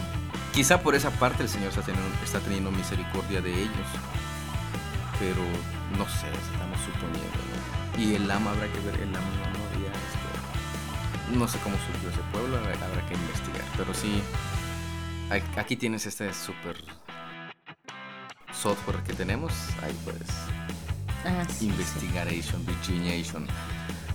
quizá 0.54 0.82
por 0.82 0.95
esa 0.95 1.12
parte 1.12 1.43
el 1.43 1.49
Señor 1.49 1.69
está 1.69 1.82
teniendo, 1.82 2.10
está 2.23 2.39
teniendo 2.39 2.71
misericordia 2.71 3.41
de 3.41 3.54
ellos. 3.54 3.88
Pero 5.19 5.41
no 5.97 6.06
sé, 6.06 6.28
estamos 6.52 6.80
suponiendo. 6.86 7.38
¿no? 7.97 8.02
Y 8.02 8.15
Elam 8.15 8.47
habrá 8.47 8.67
que 8.67 8.80
ver, 8.80 8.95
Elam 8.95 9.23
no, 9.23 9.60
no 9.60 9.65
había 9.73 9.89
este, 9.89 11.38
No 11.38 11.47
sé 11.47 11.60
cómo 11.60 11.75
surgió 11.78 12.10
ese 12.10 12.21
pueblo, 12.32 12.58
habrá 12.58 13.08
que 13.08 13.15
investigar. 13.15 13.65
Pero 13.78 13.93
sí, 13.93 14.21
aquí 15.58 15.75
tienes 15.75 16.06
este 16.06 16.34
super 16.34 16.78
software 18.54 19.04
que 19.04 19.13
tenemos. 19.13 19.54
Ahí 19.84 19.97
puedes 20.04 20.28
Ah, 21.25 21.45
Investigation, 21.62 22.65
Virginiation. 22.65 23.47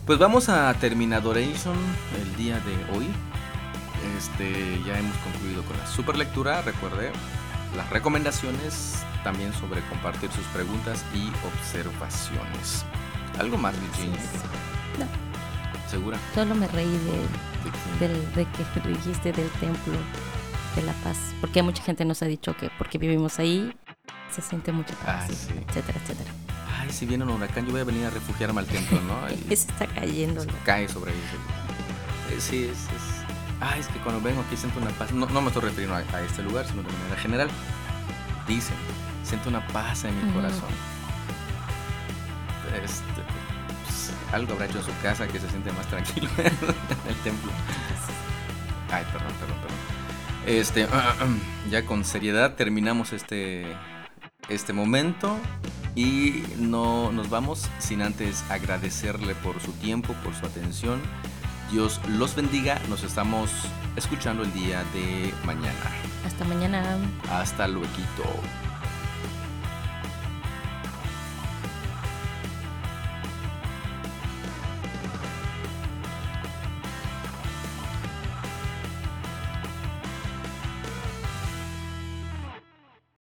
Pues 0.06 0.18
vamos 0.18 0.48
a 0.48 0.72
Terminadoration 0.74 1.76
el 2.20 2.36
día 2.36 2.60
de 2.60 2.96
hoy. 2.96 3.06
Este, 4.18 4.80
ya 4.86 4.98
hemos 4.98 5.16
concluido 5.18 5.62
con 5.62 5.76
la 5.78 5.86
super 5.86 6.16
lectura. 6.16 6.62
Recuerde 6.62 7.10
las 7.76 7.88
recomendaciones 7.90 8.96
también 9.22 9.52
sobre 9.54 9.80
compartir 9.88 10.30
sus 10.32 10.44
preguntas 10.46 11.04
y 11.14 11.28
observaciones. 11.46 12.84
¿Algo 13.38 13.56
más, 13.56 13.74
Virginia? 13.80 14.20
No. 14.98 15.06
¿Segura? 15.90 16.18
Solo 16.34 16.54
me 16.54 16.68
reí 16.68 16.98
de, 17.98 18.06
¿De, 18.06 18.46
que 18.74 18.88
dijiste 18.88 19.32
del 19.32 19.48
templo 19.52 19.94
de 20.76 20.82
la 20.82 20.92
paz. 21.04 21.18
Porque 21.40 21.62
mucha 21.62 21.82
gente 21.82 22.04
nos 22.04 22.22
ha 22.22 22.26
dicho 22.26 22.56
que 22.56 22.70
porque 22.78 22.98
vivimos 22.98 23.38
ahí 23.38 23.74
se 24.30 24.42
siente 24.42 24.72
mucha 24.72 24.94
paz, 24.96 25.28
ah, 25.30 25.54
etcétera, 25.68 26.00
etcétera 26.02 26.43
ay, 26.84 26.92
si 26.92 27.06
viene 27.06 27.24
un 27.24 27.30
huracán, 27.30 27.64
yo 27.66 27.72
voy 27.72 27.80
a 27.80 27.84
venir 27.84 28.06
a 28.06 28.10
refugiarme 28.10 28.60
al 28.60 28.66
templo, 28.66 29.00
¿no? 29.00 29.14
Y 29.50 29.56
se 29.56 29.70
está 29.70 29.86
cayendo. 29.86 30.44
cae 30.64 30.88
sobre 30.88 31.12
ellos. 31.12 31.24
Eh, 32.30 32.40
sí, 32.40 32.64
es, 32.64 32.78
es, 32.94 33.14
Ah, 33.60 33.78
es 33.78 33.86
que 33.88 33.98
cuando 34.00 34.20
vengo 34.20 34.42
aquí 34.42 34.56
siento 34.56 34.78
una 34.78 34.90
paz. 34.90 35.12
No, 35.12 35.26
no 35.26 35.40
me 35.40 35.48
estoy 35.48 35.62
refiriendo 35.62 35.96
a, 35.96 36.22
este 36.22 36.42
lugar, 36.42 36.66
sino 36.66 36.82
de 36.82 36.92
manera 36.92 37.16
general. 37.16 37.48
Dicen, 38.46 38.76
siento 39.22 39.48
una 39.48 39.66
paz 39.68 40.04
en 40.04 40.14
mi 40.26 40.32
corazón. 40.32 40.68
Este, 42.82 43.04
pues, 43.84 44.12
algo 44.32 44.52
habrá 44.52 44.66
hecho 44.66 44.78
en 44.78 44.84
su 44.84 44.92
casa 45.02 45.26
que 45.28 45.38
se 45.38 45.48
siente 45.48 45.72
más 45.72 45.86
tranquilo 45.86 46.28
en 46.38 46.44
el 46.46 47.16
templo. 47.22 47.52
Ay, 48.90 49.04
perdón, 49.12 49.32
perdón, 49.40 49.56
perdón. 49.62 49.78
Este, 50.46 50.86
ya 51.70 51.86
con 51.86 52.04
seriedad 52.04 52.54
terminamos 52.56 53.14
este, 53.14 53.64
este 54.48 54.72
momento. 54.72 55.38
Y 55.96 56.42
no 56.58 57.12
nos 57.12 57.30
vamos 57.30 57.68
sin 57.78 58.02
antes 58.02 58.42
agradecerle 58.50 59.34
por 59.36 59.60
su 59.60 59.72
tiempo, 59.72 60.12
por 60.24 60.34
su 60.34 60.44
atención. 60.44 61.00
Dios 61.70 62.00
los 62.08 62.34
bendiga. 62.34 62.80
Nos 62.88 63.04
estamos 63.04 63.50
escuchando 63.96 64.42
el 64.42 64.52
día 64.52 64.82
de 64.92 65.32
mañana. 65.44 65.90
Hasta 66.26 66.44
mañana. 66.44 66.82
Hasta 67.30 67.68
luego. 67.68 67.88